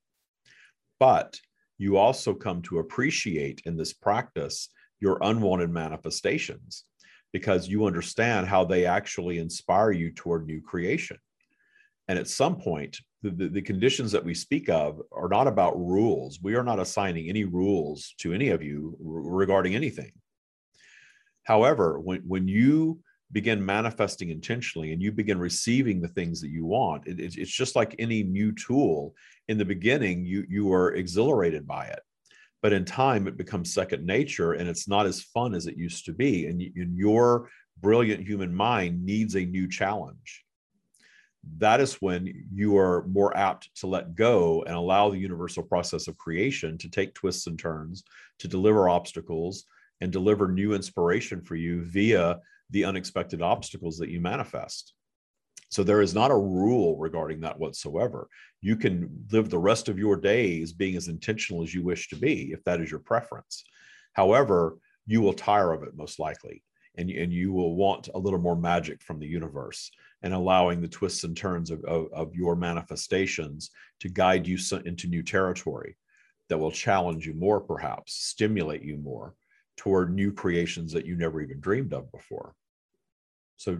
But 0.99 1.39
you 1.77 1.97
also 1.97 2.33
come 2.33 2.61
to 2.63 2.79
appreciate 2.79 3.61
in 3.65 3.77
this 3.77 3.93
practice 3.93 4.69
your 4.99 5.19
unwanted 5.21 5.69
manifestations 5.69 6.85
because 7.33 7.67
you 7.67 7.85
understand 7.85 8.47
how 8.47 8.63
they 8.63 8.85
actually 8.85 9.37
inspire 9.37 9.91
you 9.91 10.11
toward 10.11 10.47
new 10.47 10.61
creation. 10.61 11.17
And 12.07 12.17
at 12.17 12.27
some 12.27 12.57
point 12.57 12.97
the, 13.21 13.31
the, 13.31 13.47
the, 13.49 13.61
conditions 13.61 14.11
that 14.11 14.23
we 14.23 14.33
speak 14.33 14.69
of 14.69 15.01
are 15.11 15.27
not 15.27 15.47
about 15.47 15.77
rules. 15.77 16.39
We 16.41 16.55
are 16.55 16.63
not 16.63 16.79
assigning 16.79 17.27
any 17.27 17.43
rules 17.43 18.13
to 18.19 18.31
any 18.31 18.49
of 18.49 18.61
you 18.63 18.95
regarding 18.99 19.75
anything 19.75 20.11
However, 21.47 21.97
when, 22.01 22.19
when 22.27 22.45
you 22.45 22.99
begin 23.31 23.65
manifesting 23.65 24.31
intentionally 24.31 24.91
and 24.91 25.01
you 25.01 25.13
begin 25.13 25.39
receiving 25.39 26.01
the 26.01 26.09
things 26.09 26.41
that 26.41 26.49
you 26.49 26.65
want, 26.65 27.07
it, 27.07 27.21
it's 27.21 27.51
just 27.51 27.73
like 27.73 27.95
any 27.99 28.21
new 28.21 28.51
tool. 28.51 29.15
In 29.47 29.57
the 29.57 29.63
beginning, 29.63 30.25
you, 30.25 30.45
you 30.49 30.73
are 30.73 30.95
exhilarated 30.95 31.65
by 31.65 31.85
it. 31.85 32.01
But 32.61 32.73
in 32.73 32.83
time, 32.83 33.29
it 33.29 33.37
becomes 33.37 33.73
second 33.73 34.05
nature 34.05 34.53
and 34.53 34.67
it's 34.67 34.89
not 34.89 35.05
as 35.05 35.21
fun 35.21 35.55
as 35.55 35.67
it 35.67 35.77
used 35.77 36.03
to 36.07 36.13
be. 36.13 36.47
And, 36.47 36.61
and 36.61 36.97
your 36.97 37.49
brilliant 37.79 38.27
human 38.27 38.53
mind 38.53 39.05
needs 39.05 39.35
a 39.35 39.45
new 39.45 39.69
challenge 39.69 40.43
that 41.59 41.79
is 41.79 42.01
when 42.01 42.45
you 42.53 42.77
are 42.77 43.05
more 43.07 43.35
apt 43.37 43.69
to 43.75 43.87
let 43.87 44.15
go 44.15 44.63
and 44.63 44.75
allow 44.75 45.09
the 45.09 45.17
universal 45.17 45.63
process 45.63 46.07
of 46.07 46.17
creation 46.17 46.77
to 46.77 46.89
take 46.89 47.13
twists 47.13 47.47
and 47.47 47.57
turns, 47.57 48.03
to 48.39 48.49
deliver 48.49 48.89
obstacles, 48.89 49.65
and 50.01 50.11
deliver 50.11 50.47
new 50.47 50.73
inspiration 50.73 51.41
for 51.41 51.55
you 51.55 51.83
via 51.83 52.39
the 52.69 52.85
unexpected 52.85 53.41
obstacles 53.41 53.97
that 53.97 54.09
you 54.09 54.19
manifest. 54.19 54.93
So 55.69 55.83
there 55.83 56.01
is 56.01 56.13
not 56.13 56.31
a 56.31 56.37
rule 56.37 56.97
regarding 56.97 57.41
that 57.41 57.59
whatsoever. 57.59 58.29
You 58.61 58.75
can 58.75 59.25
live 59.31 59.49
the 59.49 59.57
rest 59.57 59.89
of 59.89 59.99
your 59.99 60.15
days 60.15 60.71
being 60.71 60.95
as 60.95 61.07
intentional 61.07 61.63
as 61.63 61.73
you 61.73 61.83
wish 61.83 62.09
to 62.09 62.15
be, 62.15 62.51
if 62.51 62.63
that 62.63 62.79
is 62.79 62.89
your 62.89 63.01
preference. 63.01 63.63
However, 64.13 64.77
you 65.05 65.21
will 65.21 65.33
tire 65.33 65.73
of 65.73 65.83
it 65.83 65.95
most 65.95 66.19
likely, 66.19 66.63
and, 66.95 67.09
and 67.09 67.33
you 67.33 67.51
will 67.51 67.75
want 67.75 68.09
a 68.13 68.19
little 68.19 68.39
more 68.39 68.55
magic 68.55 69.01
from 69.01 69.19
the 69.19 69.27
universe 69.27 69.91
and 70.23 70.33
allowing 70.33 70.81
the 70.81 70.87
twists 70.87 71.23
and 71.23 71.35
turns 71.35 71.69
of, 71.69 71.83
of, 71.83 72.07
of 72.13 72.33
your 72.33 72.55
manifestations 72.55 73.69
to 73.99 74.09
guide 74.09 74.47
you 74.47 74.57
into 74.85 75.07
new 75.07 75.21
territory 75.21 75.97
that 76.49 76.57
will 76.57 76.71
challenge 76.71 77.27
you 77.27 77.33
more, 77.33 77.59
perhaps, 77.59 78.13
stimulate 78.13 78.83
you 78.83 78.97
more 78.97 79.35
toward 79.77 80.13
new 80.13 80.33
creations 80.33 80.91
that 80.93 81.05
you 81.05 81.15
never 81.15 81.39
even 81.41 81.59
dreamed 81.59 81.93
of 81.93 82.11
before. 82.11 82.53
So 83.57 83.75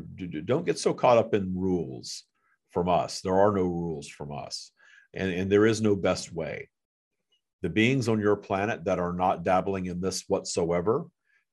don't 0.46 0.66
get 0.66 0.80
so 0.80 0.94
caught 0.94 1.18
up 1.18 1.34
in 1.34 1.56
rules 1.56 2.24
from 2.72 2.88
us. 2.88 3.22
There 3.22 3.36
are 3.36 3.52
no 3.52 3.64
rules 3.64 4.08
from 4.08 4.32
us, 4.32 4.72
and, 5.14 5.32
and 5.32 5.52
there 5.52 5.66
is 5.66 5.82
no 5.82 5.96
best 5.96 6.34
way. 6.34 6.70
The 7.62 7.70
beings 7.70 8.08
on 8.08 8.20
your 8.20 8.36
planet 8.36 8.86
that 8.86 9.00
are 9.00 9.14
not 9.14 9.44
dabbling 9.44 9.88
in 9.88 10.00
this 10.00 10.24
whatsoever, 10.28 11.06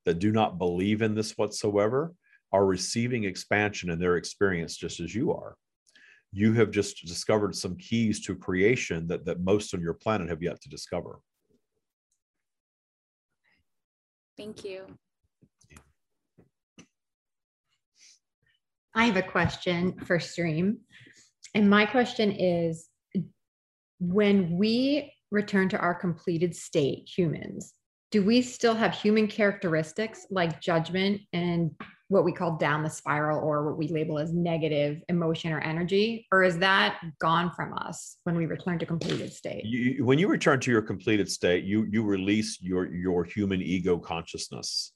that 0.04 0.18
do 0.18 0.32
not 0.32 0.58
believe 0.58 1.02
in 1.02 1.14
this 1.14 1.32
whatsoever, 1.32 2.12
are 2.52 2.66
receiving 2.66 3.24
expansion 3.24 3.90
in 3.90 3.98
their 3.98 4.16
experience 4.16 4.76
just 4.76 5.00
as 5.00 5.14
you 5.14 5.32
are. 5.32 5.56
You 6.32 6.52
have 6.54 6.70
just 6.70 7.06
discovered 7.06 7.54
some 7.54 7.76
keys 7.76 8.20
to 8.26 8.36
creation 8.36 9.06
that, 9.08 9.24
that 9.24 9.40
most 9.40 9.74
on 9.74 9.80
your 9.80 9.94
planet 9.94 10.28
have 10.28 10.42
yet 10.42 10.60
to 10.62 10.68
discover. 10.68 11.20
Thank 14.36 14.64
you. 14.64 14.86
I 18.94 19.04
have 19.04 19.16
a 19.16 19.22
question 19.22 19.98
for 20.00 20.20
stream. 20.20 20.78
And 21.54 21.68
my 21.68 21.86
question 21.86 22.32
is 22.32 22.88
when 23.98 24.56
we 24.56 25.12
return 25.30 25.68
to 25.70 25.78
our 25.78 25.94
completed 25.94 26.54
state, 26.54 27.08
humans, 27.08 27.74
do 28.10 28.22
we 28.22 28.42
still 28.42 28.74
have 28.74 28.94
human 28.94 29.26
characteristics 29.26 30.26
like 30.30 30.60
judgment 30.60 31.20
and 31.32 31.72
what 32.08 32.24
we 32.24 32.32
call 32.32 32.56
down 32.56 32.82
the 32.82 32.90
spiral 32.90 33.40
or 33.40 33.64
what 33.66 33.78
we 33.78 33.88
label 33.88 34.18
as 34.18 34.32
negative 34.32 35.02
emotion 35.08 35.52
or 35.52 35.60
energy 35.60 36.26
or 36.30 36.42
is 36.42 36.58
that 36.58 37.00
gone 37.18 37.50
from 37.50 37.72
us 37.78 38.18
when 38.24 38.36
we 38.36 38.46
return 38.46 38.78
to 38.78 38.86
completed 38.86 39.32
state? 39.32 39.64
You, 39.64 40.04
when 40.04 40.18
you 40.18 40.28
return 40.28 40.60
to 40.60 40.70
your 40.70 40.82
completed 40.82 41.30
state 41.30 41.64
you 41.64 41.86
you 41.90 42.02
release 42.02 42.60
your 42.60 42.92
your 42.92 43.24
human 43.24 43.62
ego 43.62 43.98
consciousness. 43.98 44.92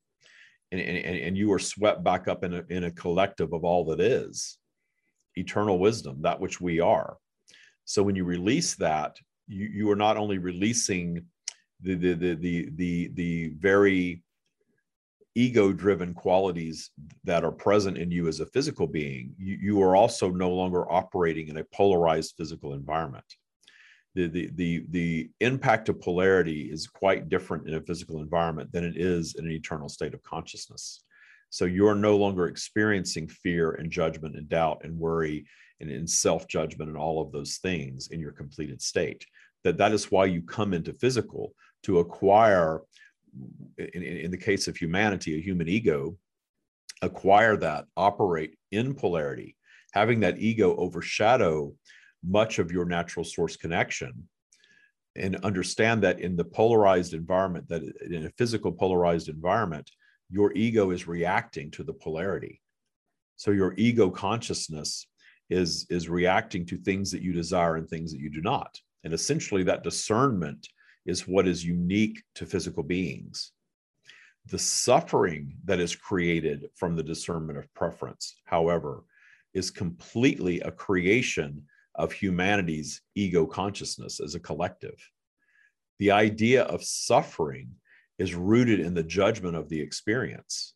And, 0.71 0.83
and, 0.83 0.99
and 0.99 1.39
you 1.39 1.51
are 1.55 1.59
swept 1.59 2.05
back 2.05 2.29
up 2.29 2.45
in 2.45 2.53
a, 2.53 2.63
in 2.69 2.85
a 2.85 2.91
collective 2.91 3.55
of 3.55 3.65
all 3.65 3.87
that 3.87 4.01
is 4.01 4.59
eternal 5.35 5.79
wisdom 5.79 6.21
that 6.21 6.39
which 6.39 6.61
we 6.61 6.79
are. 6.79 7.17
So 7.87 8.03
when 8.03 8.17
you 8.17 8.25
release 8.25 8.75
that 8.77 9.17
you, 9.47 9.67
you 9.67 9.91
are 9.91 9.97
not 9.97 10.19
only 10.19 10.37
releasing 10.37 11.25
the 11.81 11.95
the 11.95 12.13
the 12.15 12.35
the 12.35 12.69
the, 12.75 13.11
the 13.15 13.53
very 13.59 14.23
ego 15.39 15.73
driven 15.73 16.13
qualities 16.13 16.91
that 17.23 17.45
are 17.45 17.53
present 17.53 17.97
in 17.97 18.11
you 18.11 18.27
as 18.27 18.41
a 18.41 18.47
physical 18.47 18.89
being 18.89 19.33
you, 19.39 19.57
you 19.61 19.83
are 19.83 19.95
also 19.95 20.31
no 20.31 20.51
longer 20.51 20.91
operating 20.91 21.47
in 21.49 21.59
a 21.59 21.65
polarized 21.73 22.35
physical 22.37 22.73
environment. 22.73 23.25
The, 24.15 24.27
the 24.27 24.51
the 24.55 24.85
the 24.91 25.31
impact 25.41 25.89
of 25.89 26.01
polarity 26.01 26.63
is 26.73 26.89
quite 26.89 27.29
different 27.29 27.69
in 27.69 27.75
a 27.75 27.81
physical 27.81 28.21
environment 28.21 28.73
than 28.73 28.85
it 28.85 28.97
is 28.97 29.37
in 29.37 29.45
an 29.47 29.53
eternal 29.53 29.89
state 29.89 30.15
of 30.15 30.23
consciousness. 30.25 31.05
So 31.51 31.67
you're 31.67 31.95
no 31.95 32.17
longer 32.17 32.49
experiencing 32.49 33.29
fear 33.29 33.73
and 33.73 33.91
judgment 33.91 34.35
and 34.37 34.49
doubt 34.49 34.81
and 34.83 34.99
worry 34.99 35.47
and, 35.81 35.89
and 35.91 36.11
self 36.11 36.49
judgment 36.49 36.91
and 36.91 36.99
all 36.99 37.23
of 37.23 37.31
those 37.31 37.59
things 37.59 38.09
in 38.09 38.19
your 38.19 38.33
completed 38.33 38.83
state. 38.83 39.25
That 39.63 39.79
that 39.79 39.93
is 39.93 40.11
why 40.11 40.25
you 40.25 40.43
come 40.43 40.75
into 40.75 40.95
physical 40.95 41.55
to 41.85 42.01
acquire 42.01 42.83
in, 43.79 44.03
in 44.03 44.31
the 44.31 44.37
case 44.37 44.69
of 44.69 44.77
humanity 44.77 45.37
a 45.37 45.43
human 45.43 45.69
ego 45.69 46.17
acquire 47.03 47.57
that 47.57 47.87
operate 47.97 48.57
in 48.73 48.95
polarity. 48.95 49.57
Having 49.93 50.21
that 50.21 50.39
ego 50.39 50.77
overshadow 50.77 51.73
much 52.25 52.59
of 52.59 52.73
your 52.73 52.85
natural 52.85 53.25
source 53.25 53.57
connection 53.57 54.29
and 55.17 55.37
understand 55.37 56.03
that 56.03 56.21
in 56.21 56.37
the 56.37 56.45
polarized 56.45 57.15
environment 57.15 57.69
that 57.69 57.83
in 58.11 58.27
a 58.27 58.31
physical 58.31 58.73
polarized 58.73 59.29
environment 59.29 59.91
your 60.31 60.53
ego 60.55 60.91
is 60.91 61.09
reacting 61.09 61.71
to 61.71 61.83
the 61.83 61.93
polarity. 61.93 62.61
So 63.37 63.51
your 63.51 63.75
ego 63.77 64.11
consciousness 64.11 65.07
is 65.51 65.87
is 65.89 66.09
reacting 66.09 66.67
to 66.67 66.77
things 66.77 67.11
that 67.13 67.23
you 67.23 67.33
desire 67.33 67.77
and 67.77 67.89
things 67.89 68.13
that 68.13 68.21
you 68.21 68.31
do 68.31 68.43
not. 68.43 68.79
And 69.05 69.15
essentially 69.15 69.63
that 69.65 69.85
discernment 69.85 70.69
is 71.09 71.27
what 71.27 71.49
is 71.49 71.65
unique 71.65 72.23
to 72.35 72.47
physical 72.47 72.83
beings 72.83 73.53
the 74.47 74.59
suffering 74.59 75.55
that 75.65 75.81
is 75.81 75.95
created 75.95 76.71
from 76.75 76.97
the 76.97 77.03
discernment 77.03 77.59
of 77.59 77.73
preference 77.75 78.37
however 78.45 79.05
is 79.55 79.71
completely 79.71 80.61
a 80.61 80.71
creation 80.71 81.63
of 81.99 82.13
humanity's 82.13 83.03
ego 83.17 83.45
consciousness 83.45 84.21
as 84.21 84.35
a 84.35 84.41
collective. 84.41 84.97
The 85.99 86.13
idea 86.13 86.63
of 86.63 86.85
suffering 86.85 87.71
is 88.19 88.35
rooted 88.35 88.81
in 88.81 88.95
the 88.95 89.03
judgment 89.03 89.57
of 89.57 89.69
the 89.69 89.81
experience. 89.81 90.75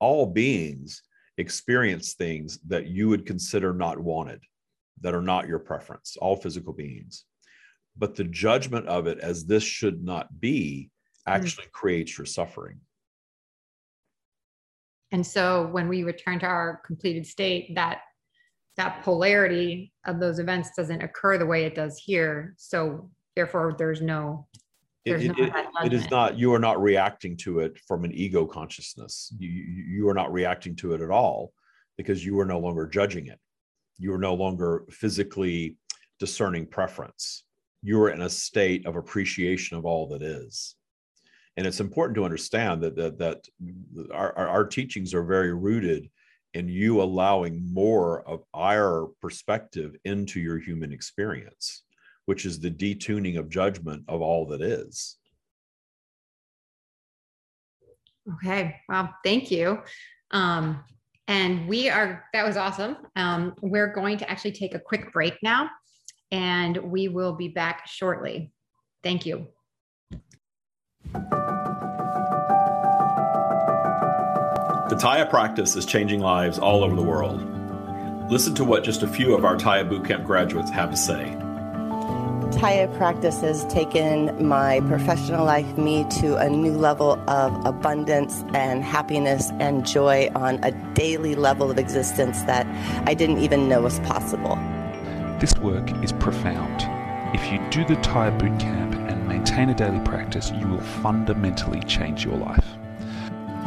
All 0.00 0.26
beings 0.26 1.02
experience 1.38 2.14
things 2.14 2.58
that 2.66 2.86
you 2.86 3.08
would 3.08 3.26
consider 3.26 3.72
not 3.72 3.98
wanted, 3.98 4.40
that 5.00 5.14
are 5.14 5.22
not 5.22 5.48
your 5.48 5.60
preference, 5.60 6.16
all 6.20 6.36
physical 6.36 6.72
beings. 6.72 7.24
But 7.96 8.16
the 8.16 8.24
judgment 8.24 8.86
of 8.88 9.06
it 9.06 9.18
as 9.20 9.44
this 9.44 9.62
should 9.62 10.02
not 10.02 10.40
be 10.40 10.90
actually 11.26 11.66
mm. 11.66 11.72
creates 11.72 12.18
your 12.18 12.26
suffering. 12.26 12.80
And 15.12 15.24
so 15.24 15.68
when 15.68 15.88
we 15.88 16.02
return 16.02 16.40
to 16.40 16.46
our 16.46 16.80
completed 16.84 17.26
state, 17.26 17.74
that 17.76 18.00
that 18.76 19.02
polarity 19.04 19.92
of 20.04 20.18
those 20.18 20.38
events 20.38 20.70
doesn't 20.76 21.02
occur 21.02 21.38
the 21.38 21.46
way 21.46 21.64
it 21.64 21.74
does 21.74 21.96
here. 21.96 22.54
So 22.56 23.10
therefore, 23.36 23.76
there's 23.78 24.00
no. 24.00 24.48
There's 25.04 25.22
it, 25.22 25.38
no 25.38 25.44
it, 25.44 25.52
it 25.84 25.92
is 25.92 26.10
not. 26.10 26.38
You 26.38 26.52
are 26.54 26.58
not 26.58 26.82
reacting 26.82 27.36
to 27.38 27.60
it 27.60 27.78
from 27.86 28.04
an 28.04 28.12
ego 28.12 28.46
consciousness. 28.46 29.32
You 29.38 29.48
you 29.48 30.08
are 30.08 30.14
not 30.14 30.32
reacting 30.32 30.74
to 30.76 30.94
it 30.94 31.00
at 31.00 31.10
all 31.10 31.52
because 31.96 32.24
you 32.24 32.38
are 32.40 32.46
no 32.46 32.58
longer 32.58 32.86
judging 32.86 33.26
it. 33.26 33.38
You 33.98 34.12
are 34.14 34.18
no 34.18 34.34
longer 34.34 34.84
physically 34.90 35.76
discerning 36.18 36.66
preference. 36.66 37.44
You 37.84 38.02
are 38.02 38.10
in 38.10 38.22
a 38.22 38.28
state 38.30 38.84
of 38.86 38.96
appreciation 38.96 39.76
of 39.76 39.84
all 39.84 40.08
that 40.08 40.22
is. 40.22 40.74
And 41.56 41.66
it's 41.66 41.78
important 41.78 42.16
to 42.16 42.24
understand 42.24 42.82
that 42.82 42.96
that, 42.96 43.18
that 43.18 43.48
our, 44.12 44.34
our 44.36 44.66
teachings 44.66 45.14
are 45.14 45.22
very 45.22 45.54
rooted 45.54 46.10
in 46.54 46.68
you 46.68 47.00
allowing 47.00 47.72
more 47.72 48.26
of 48.28 48.42
our 48.54 49.06
perspective 49.20 49.94
into 50.04 50.40
your 50.40 50.58
human 50.58 50.92
experience 50.92 51.84
which 52.26 52.46
is 52.46 52.58
the 52.58 52.70
detuning 52.70 53.38
of 53.38 53.48
judgment 53.48 54.04
of 54.08 54.22
all 54.22 54.46
that 54.46 54.62
is. 54.62 55.16
Okay 58.36 58.76
well 58.88 59.14
thank 59.24 59.50
you. 59.50 59.82
Um, 60.30 60.82
and 61.28 61.68
we 61.68 61.88
are 61.88 62.24
that 62.32 62.46
was 62.46 62.56
awesome. 62.56 62.96
Um, 63.16 63.54
we're 63.60 63.92
going 63.92 64.18
to 64.18 64.30
actually 64.30 64.52
take 64.52 64.74
a 64.74 64.78
quick 64.78 65.12
break 65.12 65.34
now 65.42 65.70
and 66.34 66.76
we 66.76 67.06
will 67.06 67.32
be 67.32 67.48
back 67.48 67.86
shortly 67.86 68.52
thank 69.02 69.24
you 69.24 69.46
The 74.90 74.96
Tya 75.00 75.26
practice 75.30 75.76
is 75.76 75.86
changing 75.86 76.20
lives 76.20 76.58
all 76.58 76.84
over 76.84 76.94
the 76.94 77.02
world. 77.02 77.40
Listen 78.30 78.54
to 78.54 78.64
what 78.64 78.84
just 78.84 79.02
a 79.02 79.08
few 79.08 79.34
of 79.34 79.44
our 79.44 79.56
Tya 79.56 79.84
Bootcamp 79.84 80.24
graduates 80.24 80.70
have 80.70 80.90
to 80.90 80.96
say. 80.96 81.24
Tya 82.52 82.88
practice 82.96 83.40
has 83.40 83.64
taken 83.66 84.46
my 84.46 84.80
professional 84.80 85.44
life, 85.44 85.76
me, 85.76 86.04
to 86.20 86.36
a 86.36 86.48
new 86.48 86.72
level 86.72 87.12
of 87.28 87.66
abundance 87.66 88.44
and 88.54 88.84
happiness 88.84 89.50
and 89.58 89.86
joy 89.86 90.30
on 90.34 90.62
a 90.62 90.70
daily 90.94 91.34
level 91.34 91.70
of 91.70 91.78
existence 91.78 92.42
that 92.42 92.66
I 93.08 93.14
didn't 93.14 93.38
even 93.38 93.68
know 93.68 93.82
was 93.82 93.98
possible. 94.00 94.56
This 95.40 95.56
work 95.58 95.90
is 96.02 96.12
profound. 96.12 96.82
If 97.34 97.50
you 97.52 97.58
do 97.70 97.84
the 97.84 98.00
Thai 98.00 98.30
boot 98.30 98.58
camp 98.60 98.94
and 99.10 99.26
maintain 99.26 99.68
a 99.68 99.74
daily 99.74 99.98
practice, 100.04 100.52
you 100.52 100.68
will 100.68 100.80
fundamentally 100.80 101.80
change 101.80 102.24
your 102.24 102.36
life. 102.36 102.64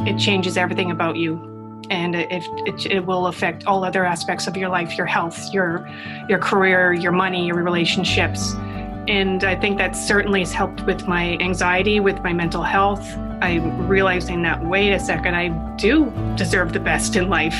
It 0.05 0.17
changes 0.17 0.55
everything 0.57 0.91
about 0.91 1.17
you 1.17 1.83
and 1.89 2.15
it, 2.15 2.27
it, 2.65 2.85
it, 2.85 3.05
will 3.05 3.27
affect 3.27 3.65
all 3.65 3.83
other 3.83 4.05
aspects 4.05 4.47
of 4.47 4.57
your 4.57 4.67
life 4.67 4.97
your 4.97 5.05
health 5.05 5.53
your 5.53 5.87
your 6.27 6.39
career 6.39 6.91
your 6.91 7.13
money 7.13 7.47
your 7.47 7.55
relationships. 7.55 8.53
And 9.07 9.43
i 9.45 9.55
think 9.55 9.77
that 9.77 9.95
certainly 9.95 10.41
has 10.41 10.51
helped 10.51 10.81
with 10.81 11.07
my 11.07 11.37
anxiety 11.39 11.99
with 11.99 12.21
my 12.23 12.33
mental 12.33 12.63
health. 12.63 13.05
I'm 13.41 13.87
realizing 13.87 14.41
that 14.41 14.65
wait 14.65 14.91
a 14.91 14.99
second 14.99 15.35
i 15.35 15.49
do 15.77 16.11
deserve 16.35 16.73
the 16.73 16.79
best 16.79 17.15
in 17.15 17.29
life 17.29 17.57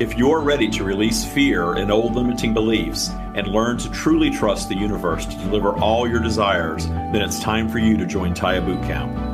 if 0.00 0.16
you're 0.16 0.40
ready 0.40 0.68
to 0.68 0.82
release 0.82 1.24
fear 1.24 1.74
and 1.74 1.92
old 1.92 2.14
limiting 2.16 2.52
beliefs 2.54 3.10
and 3.34 3.46
learn 3.46 3.78
to 3.78 3.90
truly 3.90 4.30
trust 4.30 4.68
the 4.68 4.74
universe 4.74 5.26
to 5.26 5.36
deliver 5.36 5.78
all 5.78 6.08
your 6.08 6.20
desires 6.20 6.88
then 6.88 7.16
it's 7.16 7.38
time 7.38 7.68
for 7.68 7.78
you 7.78 7.96
to 7.96 8.06
join 8.06 8.34
Tya 8.34 8.60
bootcamp 8.60 9.30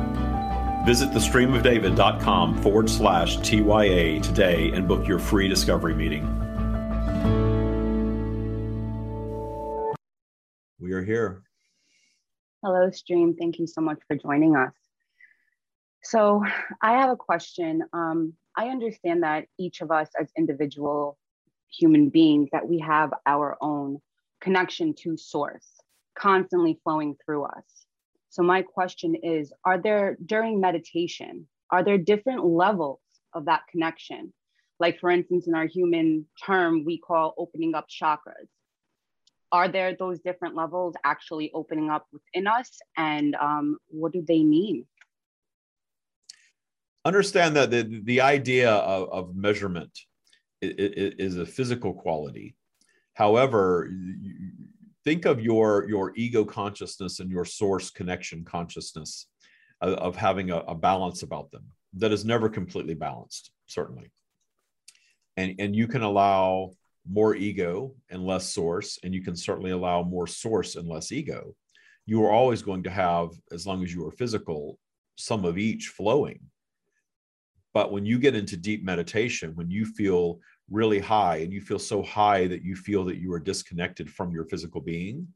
Visit 0.87 1.09
thestreamofdavid.com 1.09 2.61
forward 2.61 2.89
slash 2.89 3.35
TYA 3.39 4.21
today 4.21 4.71
and 4.71 4.87
book 4.87 5.05
your 5.05 5.19
free 5.19 5.49
discovery 5.49 5.93
meeting. 5.93 6.23
We 10.79 10.93
are 10.93 11.03
here. 11.03 11.43
Hello, 12.63 12.89
Stream. 12.91 13.35
Thank 13.35 13.59
you 13.59 13.67
so 13.67 13.81
much 13.81 13.99
for 14.07 14.15
joining 14.15 14.55
us. 14.55 14.71
So, 16.05 16.41
I 16.81 16.93
have 16.93 17.09
a 17.09 17.17
question. 17.17 17.83
Um, 17.91 18.35
I 18.57 18.69
understand 18.69 19.21
that 19.23 19.45
each 19.59 19.81
of 19.81 19.91
us, 19.91 20.09
as 20.19 20.31
individual 20.35 21.17
human 21.69 22.09
beings, 22.09 22.49
that 22.51 22.67
we 22.67 22.79
have 22.79 23.13
our 23.25 23.55
own 23.61 23.99
connection 24.41 24.95
to 25.03 25.15
source 25.15 25.67
constantly 26.17 26.79
flowing 26.83 27.15
through 27.23 27.43
us. 27.43 27.85
So 28.29 28.41
my 28.41 28.63
question 28.63 29.15
is, 29.15 29.53
are 29.63 29.77
there 29.77 30.17
during 30.25 30.59
meditation, 30.59 31.47
are 31.71 31.83
there 31.83 31.99
different 31.99 32.43
levels 32.43 32.99
of 33.33 33.45
that 33.45 33.61
connection? 33.69 34.33
Like 34.79 34.99
for 34.99 35.11
instance, 35.11 35.47
in 35.47 35.53
our 35.53 35.67
human 35.67 36.25
term, 36.43 36.83
we 36.83 36.97
call 36.97 37.35
opening 37.37 37.75
up 37.75 37.87
chakras. 37.87 38.49
Are 39.51 39.67
there 39.67 39.95
those 39.95 40.19
different 40.19 40.55
levels 40.55 40.95
actually 41.05 41.51
opening 41.53 41.89
up 41.89 42.07
within 42.11 42.47
us? 42.47 42.79
And 42.97 43.35
um, 43.35 43.77
what 43.87 44.11
do 44.11 44.23
they 44.27 44.43
mean? 44.43 44.85
Understand 47.07 47.55
that 47.55 47.71
the, 47.71 48.01
the 48.03 48.19
idea 48.19 48.69
of, 48.69 49.09
of 49.13 49.33
measurement 49.33 49.97
is 50.61 51.37
a 51.37 51.45
physical 51.45 51.93
quality. 51.93 52.57
However, 53.13 53.89
think 55.05 55.23
of 55.23 55.39
your 55.39 55.87
your 55.87 56.11
ego 56.17 56.43
consciousness 56.43 57.21
and 57.21 57.31
your 57.31 57.45
source 57.45 57.91
connection 57.91 58.43
consciousness 58.43 59.27
of, 59.79 59.93
of 59.93 60.15
having 60.17 60.51
a, 60.51 60.57
a, 60.57 60.75
balance 60.75 61.23
about 61.23 61.49
them 61.49 61.63
that 61.93 62.11
is 62.11 62.25
never 62.25 62.49
completely 62.49 62.93
balanced 62.93 63.51
certainly. 63.67 64.11
And 65.37 65.55
and 65.59 65.73
you 65.73 65.87
can 65.87 66.01
allow 66.01 66.71
more 67.09 67.35
ego 67.35 67.95
and 68.09 68.27
less 68.27 68.51
source 68.51 68.99
and 69.01 69.13
you 69.15 69.23
can 69.23 69.37
certainly 69.37 69.71
allow 69.71 70.03
more 70.03 70.27
source 70.27 70.75
and 70.75 70.89
less 70.89 71.13
ego. 71.13 71.55
You 72.05 72.25
are 72.25 72.31
always 72.31 72.61
going 72.61 72.83
to 72.83 72.89
have 72.89 73.29
as 73.53 73.65
long 73.65 73.81
as 73.81 73.93
you 73.93 74.05
are 74.05 74.11
physical 74.11 74.77
some 75.15 75.45
of 75.45 75.57
each 75.57 75.87
flowing 75.87 76.41
but 77.77 77.91
when 77.91 78.07
you 78.07 78.17
get 78.17 78.33
into 78.33 78.57
deep 78.57 78.83
meditation 78.83 79.51
when 79.53 79.69
you 79.69 79.85
feel 79.85 80.39
really 80.67 80.97
high 80.97 81.35
and 81.35 81.53
you 81.53 81.61
feel 81.61 81.77
so 81.77 82.01
high 82.01 82.47
that 82.47 82.63
you 82.63 82.75
feel 82.75 83.05
that 83.05 83.17
you 83.17 83.31
are 83.31 83.39
disconnected 83.39 84.09
from 84.09 84.31
your 84.31 84.45
physical 84.45 84.81
being, 84.81 85.27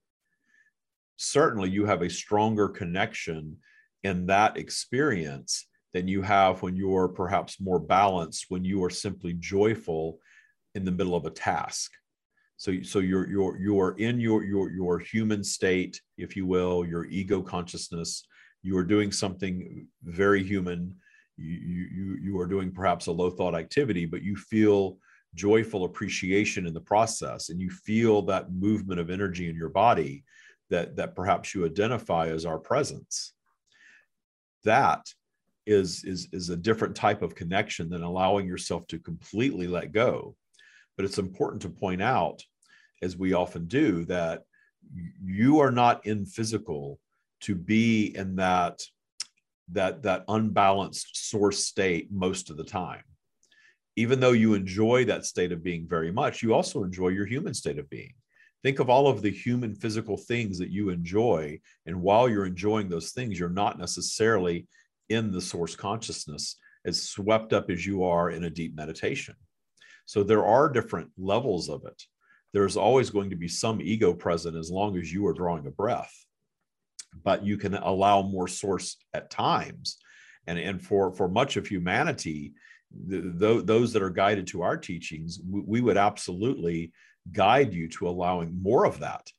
certainly 1.17 1.69
you 1.69 1.85
have 1.85 2.01
a 2.01 2.09
stronger 2.09 2.67
connection 2.67 3.55
in 4.03 4.25
that 4.25 4.57
experience 4.57 5.67
than 5.93 6.07
you 6.07 6.23
have 6.23 6.63
when 6.63 6.75
you're 6.75 7.09
perhaps 7.09 7.61
more 7.61 7.77
balanced, 7.77 8.47
when 8.49 8.65
you 8.65 8.83
are 8.83 8.89
simply 8.89 9.33
joyful 9.33 10.17
in 10.73 10.83
the 10.83 10.91
middle 10.91 11.13
of 11.13 11.27
a 11.27 11.29
task. 11.29 11.91
So, 12.57 12.81
so 12.81 12.97
you're 12.97 13.29
you're 13.29 13.59
you're 13.59 13.95
in 13.99 14.19
your 14.19 14.43
your 14.43 14.71
your 14.71 14.97
human 14.97 15.43
state, 15.43 16.01
if 16.17 16.35
you 16.35 16.47
will, 16.47 16.87
your 16.87 17.05
ego 17.05 17.43
consciousness. 17.43 18.25
You 18.63 18.75
are 18.79 18.83
doing 18.83 19.11
something 19.11 19.85
very 20.03 20.43
human. 20.43 20.95
You 21.41 21.87
you 21.91 22.17
you 22.21 22.39
are 22.39 22.47
doing 22.47 22.71
perhaps 22.71 23.07
a 23.07 23.11
low 23.11 23.29
thought 23.29 23.55
activity, 23.55 24.05
but 24.05 24.23
you 24.23 24.35
feel 24.35 24.97
joyful 25.33 25.85
appreciation 25.85 26.67
in 26.67 26.73
the 26.73 26.81
process 26.81 27.49
and 27.49 27.59
you 27.61 27.69
feel 27.69 28.21
that 28.21 28.51
movement 28.51 28.99
of 28.99 29.09
energy 29.09 29.49
in 29.49 29.55
your 29.55 29.69
body 29.69 30.23
that 30.69 30.95
that 30.95 31.15
perhaps 31.15 31.55
you 31.55 31.65
identify 31.65 32.27
as 32.27 32.45
our 32.45 32.59
presence. 32.59 33.33
That 34.63 35.05
is 35.65 36.03
is 36.03 36.27
is 36.31 36.49
a 36.49 36.57
different 36.57 36.95
type 36.95 37.21
of 37.21 37.35
connection 37.35 37.89
than 37.89 38.03
allowing 38.03 38.47
yourself 38.47 38.87
to 38.87 38.99
completely 38.99 39.67
let 39.67 39.91
go. 39.91 40.35
But 40.97 41.05
it's 41.05 41.19
important 41.19 41.61
to 41.63 41.69
point 41.69 42.01
out 42.01 42.43
as 43.01 43.17
we 43.17 43.33
often 43.33 43.65
do 43.65 44.05
that 44.05 44.43
you 45.23 45.59
are 45.59 45.71
not 45.71 46.05
in 46.05 46.25
physical 46.25 46.99
to 47.41 47.55
be 47.55 48.15
in 48.15 48.35
that 48.35 48.81
that 49.71 50.03
that 50.03 50.25
unbalanced 50.27 51.29
source 51.29 51.65
state 51.65 52.11
most 52.11 52.49
of 52.49 52.57
the 52.57 52.63
time. 52.63 53.03
Even 53.95 54.19
though 54.19 54.31
you 54.31 54.53
enjoy 54.53 55.05
that 55.05 55.25
state 55.25 55.51
of 55.51 55.63
being 55.63 55.87
very 55.87 56.11
much 56.11 56.41
you 56.41 56.53
also 56.53 56.83
enjoy 56.83 57.09
your 57.09 57.25
human 57.25 57.53
state 57.53 57.79
of 57.79 57.89
being. 57.89 58.13
Think 58.63 58.79
of 58.79 58.89
all 58.89 59.07
of 59.07 59.21
the 59.21 59.31
human 59.31 59.73
physical 59.73 60.17
things 60.17 60.59
that 60.59 60.69
you 60.69 60.89
enjoy 60.89 61.59
and 61.85 62.01
while 62.01 62.29
you're 62.29 62.45
enjoying 62.45 62.89
those 62.89 63.11
things 63.11 63.39
you're 63.39 63.49
not 63.49 63.79
necessarily 63.79 64.67
in 65.09 65.31
the 65.31 65.41
source 65.41 65.75
consciousness 65.75 66.57
as 66.85 67.01
swept 67.09 67.53
up 67.53 67.69
as 67.69 67.85
you 67.85 68.03
are 68.03 68.31
in 68.31 68.45
a 68.45 68.49
deep 68.49 68.75
meditation. 68.75 69.35
So 70.05 70.23
there 70.23 70.45
are 70.45 70.69
different 70.69 71.09
levels 71.17 71.69
of 71.69 71.85
it. 71.85 72.01
There's 72.53 72.75
always 72.75 73.09
going 73.09 73.29
to 73.29 73.35
be 73.35 73.47
some 73.47 73.81
ego 73.81 74.13
present 74.13 74.57
as 74.57 74.69
long 74.69 74.97
as 74.97 75.11
you 75.13 75.25
are 75.27 75.33
drawing 75.33 75.67
a 75.67 75.71
breath 75.71 76.13
but 77.23 77.43
you 77.45 77.57
can 77.57 77.75
allow 77.75 78.21
more 78.21 78.47
source 78.47 78.97
at 79.13 79.29
times. 79.29 79.97
And 80.47 80.57
and 80.57 80.81
for 80.81 81.13
for 81.13 81.27
much 81.27 81.57
of 81.57 81.67
humanity 81.67 82.53
the, 83.07 83.21
the, 83.21 83.61
those 83.63 83.93
that 83.93 84.01
are 84.01 84.09
guided 84.09 84.47
to 84.47 84.63
our 84.63 84.75
teachings 84.75 85.39
we, 85.47 85.61
we 85.65 85.81
would 85.81 85.97
absolutely 85.97 86.91
guide 87.31 87.73
you 87.73 87.87
to 87.87 88.07
allowing 88.07 88.61
more 88.61 88.85
of 88.85 88.99
that. 88.99 89.29